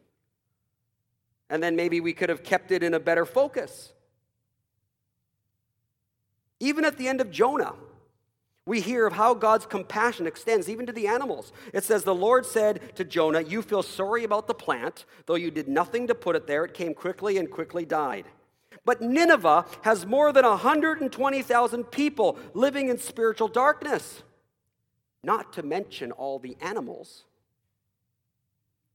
And 1.50 1.62
then 1.62 1.76
maybe 1.76 2.00
we 2.00 2.14
could 2.14 2.28
have 2.28 2.42
kept 2.42 2.70
it 2.70 2.82
in 2.82 2.94
a 2.94 3.00
better 3.00 3.26
focus. 3.26 3.92
Even 6.60 6.84
at 6.84 6.96
the 6.96 7.08
end 7.08 7.20
of 7.20 7.30
Jonah, 7.30 7.74
we 8.66 8.80
hear 8.80 9.06
of 9.06 9.14
how 9.14 9.34
God's 9.34 9.66
compassion 9.66 10.26
extends 10.26 10.68
even 10.68 10.86
to 10.86 10.92
the 10.92 11.08
animals. 11.08 11.52
It 11.74 11.82
says, 11.82 12.04
The 12.04 12.14
Lord 12.14 12.46
said 12.46 12.94
to 12.96 13.04
Jonah, 13.04 13.40
You 13.40 13.62
feel 13.62 13.82
sorry 13.82 14.22
about 14.22 14.46
the 14.46 14.54
plant, 14.54 15.06
though 15.26 15.34
you 15.34 15.50
did 15.50 15.66
nothing 15.66 16.06
to 16.06 16.14
put 16.14 16.36
it 16.36 16.46
there. 16.46 16.64
It 16.64 16.74
came 16.74 16.94
quickly 16.94 17.36
and 17.38 17.50
quickly 17.50 17.84
died. 17.84 18.26
But 18.84 19.02
Nineveh 19.02 19.66
has 19.82 20.06
more 20.06 20.32
than 20.32 20.44
120,000 20.44 21.84
people 21.84 22.38
living 22.54 22.88
in 22.88 22.98
spiritual 22.98 23.48
darkness, 23.48 24.22
not 25.24 25.52
to 25.54 25.62
mention 25.62 26.12
all 26.12 26.38
the 26.38 26.56
animals. 26.60 27.24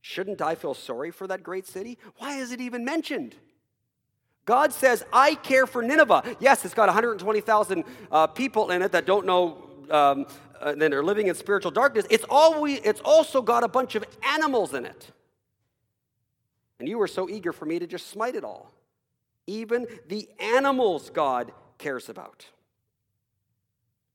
Shouldn't 0.08 0.40
I 0.40 0.54
feel 0.54 0.76
sorry 0.76 1.10
for 1.10 1.26
that 1.26 1.42
great 1.42 1.66
city? 1.66 1.98
Why 2.18 2.38
is 2.38 2.52
it 2.52 2.62
even 2.62 2.86
mentioned? 2.86 3.34
God 4.46 4.72
says, 4.72 5.04
I 5.12 5.34
care 5.34 5.66
for 5.66 5.82
Nineveh. 5.82 6.38
Yes, 6.40 6.64
it's 6.64 6.76
got 6.76 6.88
120,000 6.90 7.84
uh, 8.12 8.28
people 8.28 8.70
in 8.70 8.84
it 8.84 8.92
that 8.92 9.08
don't 9.08 9.26
know, 9.26 9.68
um, 9.90 10.28
uh, 10.62 10.76
that 10.76 10.94
are 10.94 11.04
living 11.04 11.26
in 11.26 11.34
spiritual 11.34 11.72
darkness. 11.72 12.06
It's, 12.12 12.24
always, 12.30 12.82
it's 12.84 13.02
also 13.04 13.42
got 13.42 13.64
a 13.64 13.68
bunch 13.68 13.96
of 13.96 14.06
animals 14.22 14.76
in 14.76 14.86
it. 14.86 15.12
And 16.80 16.88
you 16.88 17.00
were 17.00 17.08
so 17.08 17.28
eager 17.28 17.52
for 17.52 17.66
me 17.66 17.80
to 17.80 17.88
just 17.88 18.06
smite 18.06 18.36
it 18.36 18.44
all. 18.44 18.72
Even 19.48 19.88
the 20.08 20.30
animals 20.40 21.10
God 21.10 21.52
cares 21.80 22.10
about. 22.10 22.46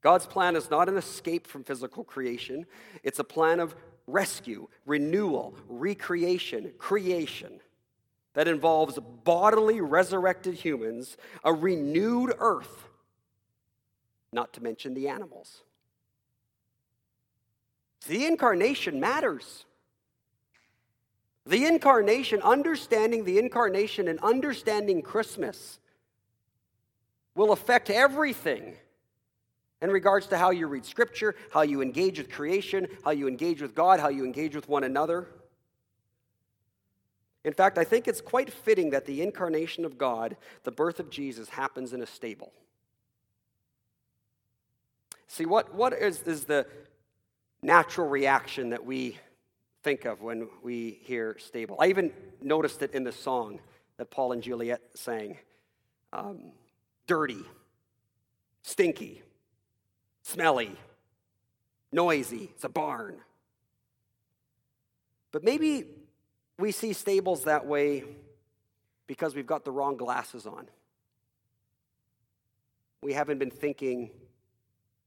God's 0.03 0.27
plan 0.27 0.55
is 0.55 0.71
not 0.71 0.89
an 0.89 0.97
escape 0.97 1.49
from 1.49 1.65
physical 1.65 2.05
creation, 2.05 2.65
it's 3.03 3.19
a 3.19 3.25
plan 3.25 3.59
of 3.59 3.75
rescue, 4.13 4.69
renewal, 4.87 5.55
recreation, 5.69 6.73
creation 6.79 7.61
that 8.35 8.49
involves 8.49 8.99
bodily 9.25 9.81
resurrected 9.81 10.55
humans, 10.55 11.17
a 11.45 11.53
renewed 11.53 12.33
earth, 12.39 12.89
not 14.33 14.53
to 14.53 14.63
mention 14.63 14.95
the 14.95 15.09
animals. 15.09 15.63
The 18.07 18.27
incarnation 18.27 19.01
matters. 19.01 19.67
The 21.47 21.67
incarnation, 21.67 22.41
understanding 22.43 23.25
the 23.25 23.39
incarnation 23.39 24.09
and 24.09 24.21
understanding 24.21 25.03
Christmas 25.03 25.81
will 27.35 27.53
affect 27.53 27.91
everything 27.91 28.77
in 29.83 29.91
regards 29.91 30.27
to 30.29 30.39
how 30.39 30.51
you 30.51 30.67
read 30.67 30.85
Scripture, 30.85 31.35
how 31.53 31.63
you 31.63 31.81
engage 31.81 32.19
with 32.19 32.31
creation, 32.31 32.87
how 33.05 33.11
you 33.13 33.29
engage 33.29 33.63
with 33.63 33.75
God, 33.75 34.01
how 34.01 34.09
you 34.09 34.25
engage 34.25 34.55
with 34.55 34.69
one 34.69 34.85
another. 34.85 35.29
In 37.45 37.55
fact, 37.55 37.79
I 37.79 37.85
think 37.85 38.07
it's 38.07 38.21
quite 38.21 38.53
fitting 38.53 38.91
that 38.91 39.07
the 39.07 39.23
incarnation 39.23 39.85
of 39.85 39.97
God, 39.97 40.37
the 40.65 40.71
birth 40.71 41.01
of 41.01 41.09
Jesus, 41.09 41.49
happens 41.49 41.95
in 41.95 42.03
a 42.03 42.07
stable. 42.07 42.53
See, 45.27 45.47
what, 45.47 45.75
what 45.75 45.95
is, 45.95 46.21
is 46.23 46.45
the 46.45 46.67
natural 47.63 48.09
reaction 48.09 48.71
that 48.71 48.85
we 48.85 49.17
think 49.83 50.05
of 50.05 50.21
when 50.21 50.49
we 50.63 50.99
hear 51.03 51.37
stable? 51.39 51.77
I 51.81 51.87
even 51.87 52.13
noticed 52.43 52.83
it 52.83 52.93
in 52.93 53.05
the 53.05 53.13
song 53.13 53.61
that 53.97 54.11
Paul 54.11 54.33
and 54.33 54.43
Juliet 54.43 54.83
sang 54.95 55.39
um, 56.13 56.53
dirty, 57.07 57.41
stinky, 58.63 59.23
smelly, 60.23 60.77
noisy. 61.93 62.51
It's 62.55 62.65
a 62.65 62.69
barn. 62.69 63.17
But 65.33 65.45
maybe 65.45 65.85
we 66.59 66.73
see 66.73 66.93
stables 66.93 67.45
that 67.45 67.67
way 67.67 68.05
because 69.07 69.35
we've 69.35 69.47
got 69.47 69.65
the 69.65 69.73
wrong 69.73 69.97
glasses 69.97 70.47
on. 70.47 70.69
We 73.03 73.13
haven't 73.13 73.39
been 73.39 73.51
thinking 73.51 74.11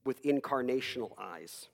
with 0.03 0.21
incarnational 0.23 1.11
eyes. 1.17 1.67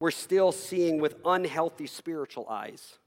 We're 0.00 0.10
still 0.10 0.52
seeing 0.52 1.00
with 1.00 1.16
unhealthy 1.24 1.86
spiritual 1.86 2.46
eyes 2.48 2.98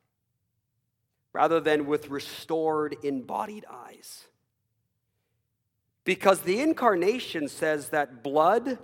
rather 1.34 1.60
than 1.60 1.86
with 1.86 2.10
restored, 2.10 2.96
embodied 3.04 3.66
eyes. 3.70 4.26
Because 6.04 6.42
the 6.42 6.60
incarnation 6.62 7.48
says 7.48 7.90
that 7.90 8.24
blood, 8.24 8.80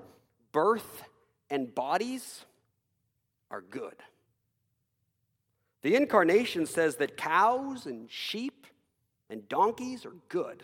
birth, 0.52 1.04
and 1.50 1.74
bodies 1.74 2.46
are 3.50 3.62
good. 3.62 3.96
The 5.82 5.96
incarnation 5.96 6.66
says 6.66 6.98
that 6.98 7.18
cows 7.18 7.86
and 7.86 8.10
sheep 8.12 8.68
and 9.30 9.48
donkeys 9.48 10.06
are 10.06 10.16
good, 10.30 10.64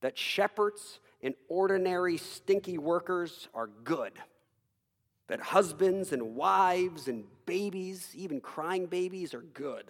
that 0.00 0.18
shepherds 0.18 1.00
and 1.22 1.34
ordinary 1.48 2.16
stinky 2.16 2.78
workers 2.78 3.48
are 3.54 3.68
good, 3.84 4.12
that 5.28 5.40
husbands 5.40 6.12
and 6.12 6.34
wives 6.36 7.08
and 7.08 7.24
babies, 7.46 8.10
even 8.14 8.40
crying 8.40 8.86
babies, 8.86 9.32
are 9.34 9.44
good, 9.54 9.86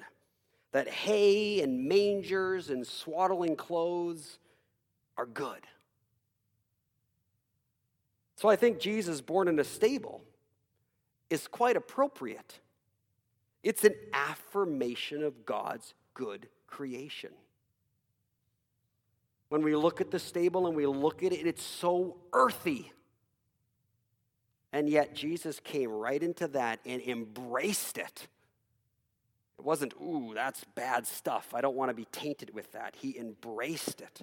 that 0.72 0.88
hay 0.88 1.60
and 1.60 1.86
mangers 1.88 2.70
and 2.70 2.86
swaddling 2.86 3.56
clothes 3.56 4.38
are 5.18 5.26
good. 5.26 5.66
So 8.36 8.48
I 8.48 8.56
think 8.56 8.80
Jesus 8.80 9.20
born 9.20 9.48
in 9.48 9.58
a 9.58 9.64
stable 9.64 10.22
is 11.30 11.48
quite 11.48 11.76
appropriate. 11.76 12.60
It's 13.62 13.84
an 13.84 13.94
affirmation 14.12 15.22
of 15.24 15.46
God's 15.46 15.94
good 16.14 16.48
creation. 16.66 17.30
When 19.50 19.62
we 19.62 19.76
look 19.76 20.00
at 20.00 20.10
the 20.10 20.18
stable 20.18 20.66
and 20.66 20.76
we 20.76 20.86
look 20.86 21.22
at 21.22 21.32
it, 21.32 21.46
it's 21.46 21.62
so 21.62 22.16
earthy. 22.32 22.92
And 24.72 24.88
yet 24.88 25.14
Jesus 25.14 25.60
came 25.60 25.90
right 25.90 26.22
into 26.22 26.48
that 26.48 26.80
and 26.84 27.00
embraced 27.02 27.98
it 27.98 28.26
It 29.58 29.64
wasn't, 29.64 29.94
ooh, 30.02 30.32
that's 30.34 30.64
bad 30.74 31.06
stuff. 31.06 31.54
I 31.54 31.60
don't 31.60 31.76
want 31.76 31.90
to 31.90 31.94
be 31.94 32.06
tainted 32.06 32.54
with 32.54 32.72
that. 32.72 32.96
He 33.00 33.18
embraced 33.18 34.00
it. 34.00 34.22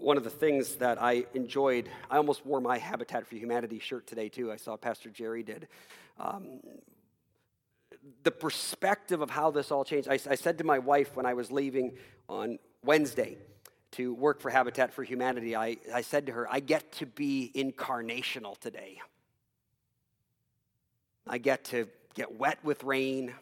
One 0.00 0.16
of 0.16 0.24
the 0.24 0.30
things 0.30 0.76
that 0.76 1.00
I 1.00 1.26
enjoyed, 1.34 1.90
I 2.10 2.16
almost 2.16 2.46
wore 2.46 2.62
my 2.62 2.78
Habitat 2.78 3.26
for 3.26 3.36
Humanity 3.36 3.78
shirt 3.78 4.06
today 4.06 4.30
too. 4.30 4.50
I 4.50 4.56
saw 4.56 4.78
Pastor 4.78 5.10
Jerry 5.10 5.42
did. 5.42 5.68
Um, 6.18 6.60
the 8.22 8.30
perspective 8.30 9.20
of 9.20 9.28
how 9.28 9.50
this 9.50 9.70
all 9.70 9.84
changed. 9.84 10.08
I, 10.08 10.14
I 10.14 10.36
said 10.36 10.56
to 10.58 10.64
my 10.64 10.78
wife 10.78 11.14
when 11.16 11.26
I 11.26 11.34
was 11.34 11.52
leaving 11.52 11.92
on 12.30 12.58
Wednesday 12.82 13.36
to 13.92 14.14
work 14.14 14.40
for 14.40 14.48
Habitat 14.48 14.94
for 14.94 15.04
Humanity, 15.04 15.54
I, 15.54 15.76
I 15.92 16.00
said 16.00 16.24
to 16.26 16.32
her, 16.32 16.48
I 16.50 16.60
get 16.60 16.92
to 16.92 17.06
be 17.06 17.52
incarnational 17.54 18.56
today. 18.56 19.02
I 21.26 21.36
get 21.36 21.64
to 21.66 21.88
get 22.14 22.38
wet 22.38 22.58
with 22.64 22.84
rain, 22.84 23.34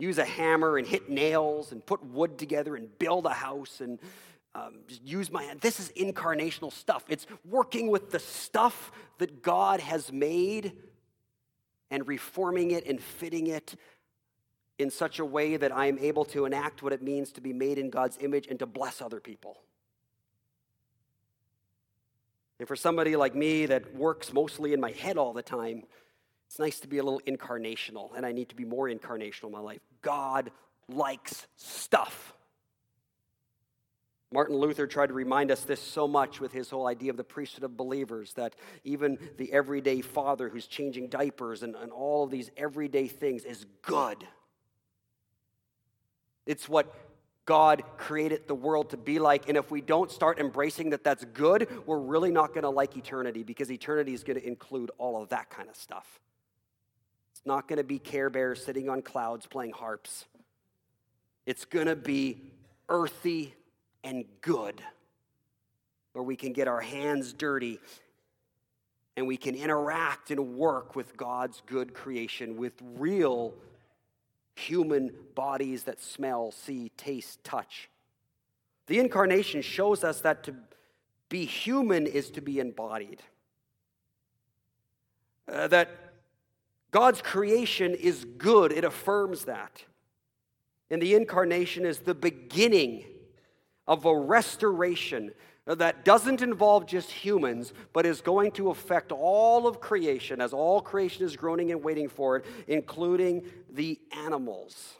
use 0.00 0.18
a 0.18 0.24
hammer 0.24 0.78
and 0.78 0.86
hit 0.86 1.08
nails 1.08 1.70
and 1.70 1.86
put 1.86 2.04
wood 2.04 2.38
together 2.38 2.74
and 2.74 2.98
build 2.98 3.24
a 3.24 3.32
house 3.32 3.80
and 3.80 4.00
um, 4.54 4.80
use 5.02 5.30
my 5.30 5.44
hand. 5.44 5.60
This 5.60 5.80
is 5.80 5.90
incarnational 5.96 6.72
stuff. 6.72 7.04
It's 7.08 7.26
working 7.44 7.90
with 7.90 8.10
the 8.10 8.18
stuff 8.18 8.92
that 9.18 9.42
God 9.42 9.80
has 9.80 10.12
made 10.12 10.72
and 11.90 12.06
reforming 12.06 12.70
it 12.72 12.86
and 12.86 13.00
fitting 13.00 13.46
it 13.46 13.74
in 14.78 14.90
such 14.90 15.18
a 15.18 15.24
way 15.24 15.56
that 15.56 15.72
I 15.72 15.86
am 15.86 15.98
able 15.98 16.24
to 16.26 16.44
enact 16.44 16.82
what 16.82 16.92
it 16.92 17.02
means 17.02 17.32
to 17.32 17.40
be 17.40 17.52
made 17.52 17.78
in 17.78 17.90
God's 17.90 18.18
image 18.20 18.46
and 18.46 18.58
to 18.58 18.66
bless 18.66 19.00
other 19.00 19.20
people. 19.20 19.58
And 22.58 22.68
for 22.68 22.76
somebody 22.76 23.16
like 23.16 23.34
me 23.34 23.66
that 23.66 23.94
works 23.94 24.32
mostly 24.32 24.72
in 24.72 24.80
my 24.80 24.92
head 24.92 25.16
all 25.16 25.32
the 25.32 25.42
time, 25.42 25.84
it's 26.46 26.58
nice 26.58 26.80
to 26.80 26.88
be 26.88 26.98
a 26.98 27.02
little 27.02 27.20
incarnational, 27.26 28.10
and 28.14 28.26
I 28.26 28.32
need 28.32 28.50
to 28.50 28.54
be 28.54 28.64
more 28.64 28.88
incarnational 28.88 29.46
in 29.46 29.52
my 29.52 29.60
life. 29.60 29.80
God 30.02 30.50
likes 30.88 31.46
stuff. 31.56 32.34
Martin 34.32 34.56
Luther 34.56 34.86
tried 34.86 35.08
to 35.08 35.12
remind 35.12 35.50
us 35.50 35.62
this 35.62 35.80
so 35.80 36.08
much 36.08 36.40
with 36.40 36.52
his 36.52 36.70
whole 36.70 36.86
idea 36.86 37.10
of 37.10 37.16
the 37.16 37.24
priesthood 37.24 37.64
of 37.64 37.76
believers 37.76 38.32
that 38.34 38.54
even 38.82 39.18
the 39.36 39.52
everyday 39.52 40.00
father 40.00 40.48
who's 40.48 40.66
changing 40.66 41.08
diapers 41.08 41.62
and, 41.62 41.76
and 41.76 41.92
all 41.92 42.24
of 42.24 42.30
these 42.30 42.50
everyday 42.56 43.08
things 43.08 43.44
is 43.44 43.66
good. 43.82 44.26
It's 46.46 46.68
what 46.68 46.94
God 47.44 47.82
created 47.98 48.48
the 48.48 48.54
world 48.54 48.90
to 48.90 48.96
be 48.96 49.18
like. 49.18 49.48
And 49.48 49.58
if 49.58 49.70
we 49.70 49.80
don't 49.80 50.10
start 50.10 50.38
embracing 50.38 50.90
that 50.90 51.04
that's 51.04 51.24
good, 51.26 51.68
we're 51.86 51.98
really 51.98 52.30
not 52.30 52.48
going 52.48 52.62
to 52.62 52.70
like 52.70 52.96
eternity 52.96 53.42
because 53.42 53.70
eternity 53.70 54.14
is 54.14 54.24
going 54.24 54.40
to 54.40 54.46
include 54.46 54.90
all 54.96 55.22
of 55.22 55.28
that 55.28 55.50
kind 55.50 55.68
of 55.68 55.76
stuff. 55.76 56.20
It's 57.32 57.44
not 57.44 57.68
going 57.68 57.78
to 57.78 57.84
be 57.84 57.98
Care 57.98 58.30
Bears 58.30 58.64
sitting 58.64 58.88
on 58.88 59.02
clouds 59.02 59.46
playing 59.46 59.72
harps. 59.72 60.24
It's 61.44 61.64
going 61.64 61.86
to 61.86 61.96
be 61.96 62.52
earthy 62.88 63.54
and 64.04 64.24
good, 64.40 64.82
where 66.12 66.22
we 66.22 66.36
can 66.36 66.52
get 66.52 66.68
our 66.68 66.80
hands 66.80 67.32
dirty 67.32 67.78
and 69.16 69.26
we 69.26 69.36
can 69.36 69.54
interact 69.54 70.30
and 70.30 70.56
work 70.56 70.96
with 70.96 71.16
God's 71.16 71.62
good 71.66 71.92
creation 71.94 72.56
with 72.56 72.72
real 72.96 73.54
human 74.54 75.12
bodies 75.34 75.84
that 75.84 76.00
smell, 76.00 76.50
see, 76.50 76.90
taste, 76.96 77.42
touch. 77.44 77.90
The 78.86 78.98
incarnation 78.98 79.62
shows 79.62 80.04
us 80.04 80.20
that 80.22 80.44
to 80.44 80.54
be 81.28 81.44
human 81.44 82.06
is 82.06 82.30
to 82.30 82.40
be 82.40 82.58
embodied. 82.58 83.22
Uh, 85.50 85.68
that 85.68 85.88
God's 86.90 87.22
creation 87.22 87.94
is 87.94 88.24
good, 88.38 88.72
it 88.72 88.84
affirms 88.84 89.44
that. 89.44 89.84
And 90.90 91.00
the 91.00 91.14
incarnation 91.14 91.86
is 91.86 92.00
the 92.00 92.14
beginning 92.14 93.04
of 93.86 94.04
a 94.04 94.16
restoration 94.16 95.32
that 95.64 96.04
doesn't 96.04 96.42
involve 96.42 96.86
just 96.86 97.10
humans, 97.10 97.72
but 97.92 98.04
is 98.04 98.20
going 98.20 98.50
to 98.52 98.70
affect 98.70 99.12
all 99.12 99.66
of 99.66 99.80
creation 99.80 100.40
as 100.40 100.52
all 100.52 100.80
creation 100.80 101.24
is 101.24 101.36
groaning 101.36 101.70
and 101.70 101.82
waiting 101.82 102.08
for 102.08 102.36
it, 102.36 102.44
including 102.66 103.42
the 103.70 103.98
animals. 104.10 104.94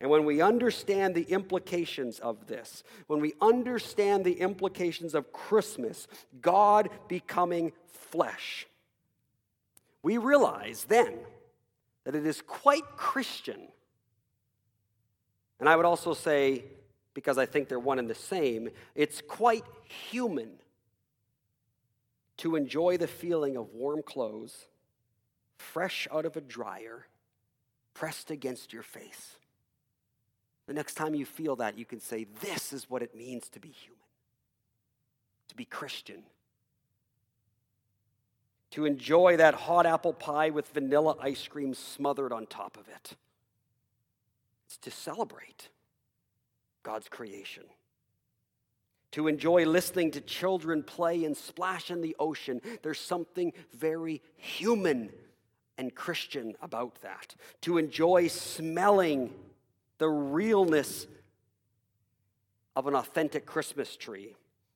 And 0.00 0.10
when 0.10 0.24
we 0.24 0.40
understand 0.40 1.16
the 1.16 1.22
implications 1.22 2.20
of 2.20 2.46
this, 2.46 2.84
when 3.08 3.20
we 3.20 3.34
understand 3.40 4.24
the 4.24 4.40
implications 4.40 5.12
of 5.14 5.32
Christmas, 5.32 6.06
God 6.40 6.88
becoming 7.08 7.72
flesh, 7.88 8.68
we 10.04 10.18
realize 10.18 10.84
then 10.84 11.18
that 12.04 12.14
it 12.14 12.24
is 12.24 12.40
quite 12.40 12.84
Christian. 12.96 13.60
And 15.58 15.68
I 15.68 15.74
would 15.74 15.84
also 15.84 16.14
say 16.14 16.62
because 17.18 17.36
I 17.36 17.46
think 17.46 17.68
they're 17.68 17.80
one 17.80 17.98
and 17.98 18.08
the 18.08 18.14
same, 18.14 18.70
it's 18.94 19.20
quite 19.20 19.64
human 19.82 20.50
to 22.36 22.54
enjoy 22.54 22.96
the 22.96 23.08
feeling 23.08 23.56
of 23.56 23.74
warm 23.74 24.04
clothes, 24.04 24.66
fresh 25.56 26.06
out 26.12 26.24
of 26.24 26.36
a 26.36 26.40
dryer, 26.40 27.08
pressed 27.92 28.30
against 28.30 28.72
your 28.72 28.84
face. 28.84 29.34
The 30.68 30.74
next 30.74 30.94
time 30.94 31.12
you 31.12 31.26
feel 31.26 31.56
that, 31.56 31.76
you 31.76 31.84
can 31.84 31.98
say, 31.98 32.28
This 32.40 32.72
is 32.72 32.88
what 32.88 33.02
it 33.02 33.16
means 33.16 33.48
to 33.48 33.58
be 33.58 33.70
human, 33.70 33.98
to 35.48 35.56
be 35.56 35.64
Christian. 35.64 36.22
To 38.72 38.84
enjoy 38.84 39.38
that 39.38 39.54
hot 39.54 39.86
apple 39.86 40.12
pie 40.12 40.50
with 40.50 40.68
vanilla 40.68 41.16
ice 41.20 41.48
cream 41.48 41.74
smothered 41.74 42.32
on 42.32 42.46
top 42.46 42.76
of 42.76 42.86
it. 42.86 43.16
It's 44.66 44.76
to 44.76 44.92
celebrate. 44.92 45.70
God's 46.88 47.10
creation. 47.10 47.64
To 49.10 49.28
enjoy 49.28 49.66
listening 49.66 50.10
to 50.12 50.22
children 50.22 50.82
play 50.82 51.26
and 51.26 51.36
splash 51.36 51.90
in 51.90 52.00
the 52.00 52.16
ocean, 52.18 52.62
there's 52.82 52.98
something 52.98 53.52
very 53.74 54.22
human 54.36 55.10
and 55.76 55.94
Christian 55.94 56.54
about 56.62 57.02
that. 57.02 57.34
To 57.62 57.76
enjoy 57.76 58.28
smelling 58.28 59.34
the 59.98 60.08
realness 60.08 61.06
of 62.74 62.86
an 62.86 62.94
authentic 62.94 63.44
Christmas 63.44 63.94
tree. 63.94 64.34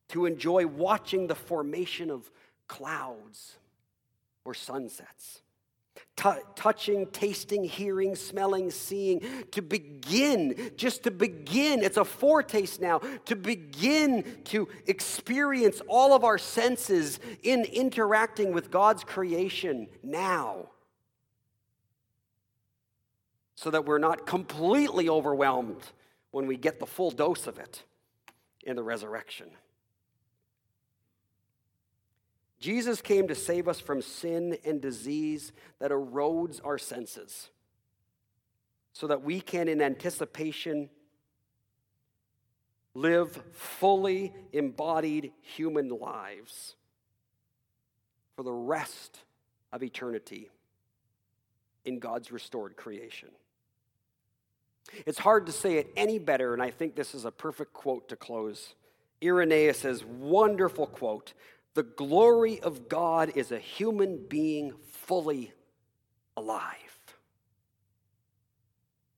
To 0.09 0.27
enjoy 0.27 0.67
watching 0.67 1.25
the 1.25 1.33
formation 1.33 2.11
of 2.11 2.29
clouds 2.67 3.55
or 4.45 4.53
sunsets 4.53 5.41
T- 6.15 6.29
touching, 6.55 7.07
tasting, 7.07 7.63
hearing, 7.63 8.15
smelling, 8.15 8.69
seeing, 8.69 9.21
to 9.51 9.61
begin, 9.61 10.71
just 10.75 11.03
to 11.03 11.11
begin, 11.11 11.81
it's 11.81 11.97
a 11.97 12.05
foretaste 12.05 12.79
now, 12.81 12.99
to 13.25 13.35
begin 13.35 14.23
to 14.45 14.67
experience 14.85 15.81
all 15.87 16.13
of 16.13 16.23
our 16.23 16.37
senses 16.37 17.19
in 17.41 17.65
interacting 17.65 18.53
with 18.53 18.69
God's 18.69 19.03
creation 19.03 19.87
now. 20.03 20.69
So 23.55 23.71
that 23.71 23.85
we're 23.85 23.97
not 23.97 24.27
completely 24.27 25.09
overwhelmed 25.09 25.81
when 26.31 26.47
we 26.47 26.57
get 26.57 26.79
the 26.79 26.85
full 26.85 27.11
dose 27.11 27.47
of 27.47 27.57
it 27.57 27.83
in 28.63 28.75
the 28.75 28.83
resurrection. 28.83 29.47
Jesus 32.63 33.01
came 33.01 33.27
to 33.27 33.35
save 33.35 33.67
us 33.67 33.81
from 33.81 34.01
sin 34.01 34.57
and 34.63 34.79
disease 34.79 35.51
that 35.79 35.91
erodes 35.91 36.61
our 36.63 36.77
senses 36.77 37.49
so 38.93 39.07
that 39.07 39.21
we 39.21 39.41
can, 39.41 39.67
in 39.67 39.81
anticipation, 39.81 40.89
live 42.93 43.37
fully 43.51 44.31
embodied 44.53 45.33
human 45.41 45.89
lives 45.89 46.75
for 48.37 48.43
the 48.43 48.53
rest 48.53 49.19
of 49.73 49.83
eternity 49.83 50.49
in 51.83 51.99
God's 51.99 52.31
restored 52.31 52.77
creation. 52.77 53.27
It's 55.05 55.19
hard 55.19 55.47
to 55.47 55.51
say 55.51 55.79
it 55.79 55.91
any 55.97 56.17
better, 56.17 56.53
and 56.53 56.63
I 56.63 56.71
think 56.71 56.95
this 56.95 57.13
is 57.13 57.25
a 57.25 57.31
perfect 57.31 57.73
quote 57.73 58.07
to 58.07 58.15
close. 58.15 58.73
Irenaeus' 59.21 60.05
wonderful 60.05 60.87
quote 60.87 61.33
the 61.73 61.83
glory 61.83 62.59
of 62.59 62.87
God 62.87 63.31
is 63.35 63.51
a 63.51 63.59
human 63.59 64.23
being 64.27 64.73
fully 64.91 65.53
alive. 66.37 66.69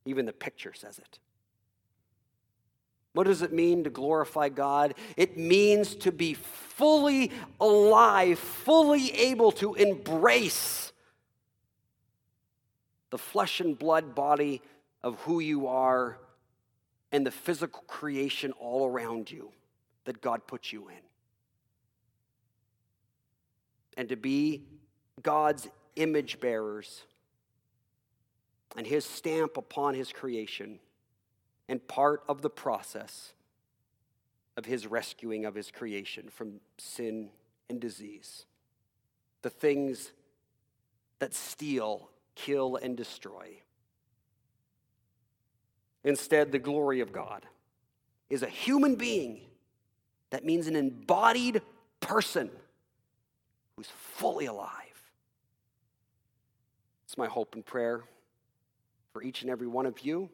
Even 0.06 0.26
the 0.26 0.34
picture 0.34 0.74
says 0.74 1.00
it. 1.00 1.20
What 3.14 3.28
does 3.28 3.42
it 3.42 3.54
mean 3.54 3.86
to 3.86 3.90
glorify 3.90 4.50
God? 4.50 4.94
It 5.16 5.38
means 5.38 5.96
to 5.96 6.12
be 6.12 6.34
fully 6.34 7.32
alive, 7.60 8.38
fully 8.38 9.12
able 9.14 9.52
to 9.54 9.74
embrace 9.76 10.92
the 13.10 13.18
flesh 13.18 13.62
and 13.62 13.80
blood 13.80 14.16
body 14.16 14.62
of 15.02 15.20
who 15.22 15.40
you 15.40 15.68
are 15.68 16.18
and 17.12 17.26
the 17.26 17.32
physical 17.32 17.84
creation 17.88 18.52
all 18.54 18.86
around 18.86 19.32
you 19.32 19.52
that 20.04 20.22
God 20.22 20.46
put 20.46 20.74
you 20.74 20.90
in 20.90 21.05
and 23.98 24.10
to 24.10 24.16
be 24.16 24.64
God's 25.22 25.68
image 25.96 26.40
bearers 26.40 27.04
and 28.76 28.86
his 28.86 29.06
stamp 29.06 29.58
upon 29.58 29.94
his 29.94 30.12
creation 30.12 30.80
and 31.68 31.86
part 31.88 32.24
of 32.28 32.42
the 32.42 32.50
process 32.50 33.34
of 34.58 34.66
his 34.66 34.88
rescuing 34.88 35.46
of 35.46 35.56
his 35.56 35.72
creation 35.72 36.30
from 36.30 36.60
sin 36.78 37.30
and 37.70 37.80
disease. 37.80 38.46
The 39.42 39.50
things 39.50 40.12
that 41.20 41.34
steal, 41.34 42.10
kill, 42.36 42.76
and 42.78 42.96
destroy. 42.96 43.62
Instead, 46.04 46.52
the 46.52 46.60
glory 46.60 47.00
of 47.00 47.12
God 47.12 47.46
is 48.30 48.44
a 48.44 48.48
human 48.48 48.96
being. 48.96 49.42
That 50.30 50.46
means 50.46 50.68
an 50.68 50.76
embodied 50.76 51.62
person 52.00 52.50
who's 53.76 53.88
fully 53.88 54.46
alive. 54.46 54.72
It's 57.06 57.18
my 57.18 57.28
hope 57.28 57.56
and 57.56 57.66
prayer 57.66 58.04
for 59.14 59.22
each 59.24 59.42
and 59.42 59.52
every 59.52 59.68
one 59.68 59.86
of 59.86 60.00
you, 60.00 60.30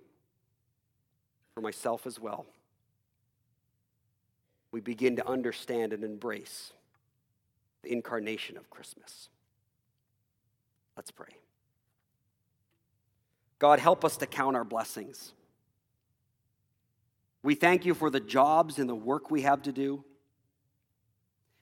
for 1.53 1.61
myself 1.61 2.07
as 2.07 2.19
well. 2.19 2.45
We 4.71 4.79
begin 4.79 5.17
to 5.17 5.27
understand 5.27 5.93
and 5.93 6.03
embrace 6.03 6.71
the 7.83 7.91
incarnation 7.91 8.57
of 8.57 8.69
Christmas. 8.69 9.29
Let's 10.95 11.11
pray. 11.11 11.35
God, 13.59 13.79
help 13.79 14.05
us 14.05 14.17
to 14.17 14.25
count 14.25 14.55
our 14.55 14.63
blessings. 14.63 15.33
We 17.43 17.55
thank 17.55 17.85
you 17.85 17.93
for 17.93 18.09
the 18.09 18.19
jobs 18.19 18.79
and 18.79 18.89
the 18.89 18.95
work 18.95 19.29
we 19.29 19.41
have 19.41 19.61
to 19.63 19.71
do. 19.71 20.03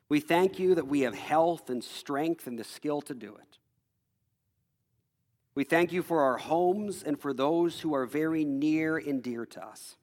We 0.09 0.19
thank 0.19 0.57
you 0.57 0.75
that 0.75 0.87
we 0.87 1.01
have 1.01 1.13
health 1.13 1.69
and 1.69 1.83
strength 1.83 2.47
and 2.47 2.57
the 2.57 2.63
skill 2.63 3.01
to 3.01 3.13
do 3.13 3.35
it. 3.35 3.59
We 5.53 5.63
thank 5.63 5.91
you 5.91 6.01
for 6.01 6.23
our 6.23 6.37
homes 6.37 7.03
and 7.03 7.19
for 7.19 7.31
those 7.31 7.79
who 7.79 7.93
are 7.93 8.05
very 8.05 8.43
near 8.43 8.97
and 8.97 9.21
dear 9.21 9.45
to 9.45 9.63
us. 9.63 9.97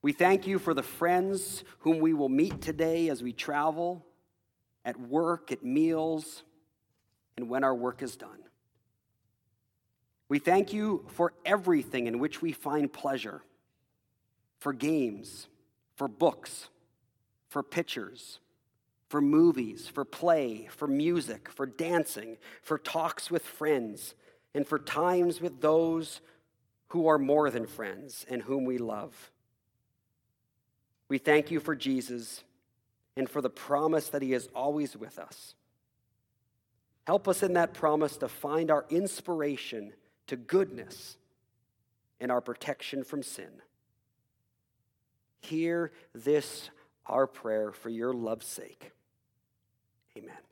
We 0.00 0.12
thank 0.12 0.46
you 0.46 0.58
for 0.58 0.72
the 0.72 0.82
friends 0.82 1.64
whom 1.80 1.98
we 1.98 2.14
will 2.14 2.28
meet 2.28 2.60
today 2.60 3.10
as 3.10 3.22
we 3.22 3.32
travel, 3.32 4.06
at 4.84 4.98
work, 4.98 5.52
at 5.52 5.64
meals, 5.64 6.44
and 7.36 7.50
when 7.50 7.64
our 7.64 7.74
work 7.74 8.02
is 8.02 8.16
done. 8.16 8.38
We 10.28 10.38
thank 10.38 10.72
you 10.72 11.04
for 11.08 11.34
everything 11.44 12.06
in 12.06 12.18
which 12.18 12.40
we 12.40 12.52
find 12.52 12.92
pleasure 12.92 13.42
for 14.58 14.72
games, 14.72 15.48
for 15.96 16.06
books, 16.06 16.68
for 17.48 17.62
pictures, 17.62 18.40
for 19.08 19.20
movies, 19.20 19.88
for 19.88 20.04
play, 20.04 20.68
for 20.70 20.86
music, 20.86 21.48
for 21.48 21.66
dancing, 21.66 22.36
for 22.62 22.78
talks 22.78 23.30
with 23.30 23.42
friends, 23.42 24.14
and 24.54 24.66
for 24.66 24.78
times 24.78 25.40
with 25.40 25.60
those 25.60 26.20
who 26.88 27.06
are 27.08 27.18
more 27.18 27.50
than 27.50 27.66
friends 27.66 28.24
and 28.30 28.42
whom 28.42 28.64
we 28.64 28.78
love. 28.78 29.30
We 31.08 31.18
thank 31.18 31.50
you 31.50 31.60
for 31.60 31.74
Jesus 31.74 32.44
and 33.16 33.28
for 33.28 33.40
the 33.40 33.50
promise 33.50 34.08
that 34.10 34.22
he 34.22 34.32
is 34.32 34.48
always 34.54 34.96
with 34.96 35.18
us. 35.18 35.54
Help 37.06 37.26
us 37.26 37.42
in 37.42 37.54
that 37.54 37.72
promise 37.72 38.18
to 38.18 38.28
find 38.28 38.70
our 38.70 38.84
inspiration 38.90 39.92
to 40.26 40.36
goodness 40.36 41.16
and 42.20 42.30
our 42.30 42.40
protection 42.40 43.02
from 43.02 43.22
sin. 43.22 43.50
Hear 45.40 45.92
this, 46.14 46.68
our 47.08 47.26
prayer, 47.26 47.72
for 47.72 47.88
your 47.88 48.12
love's 48.12 48.46
sake. 48.46 48.92
Amen. 50.16 50.47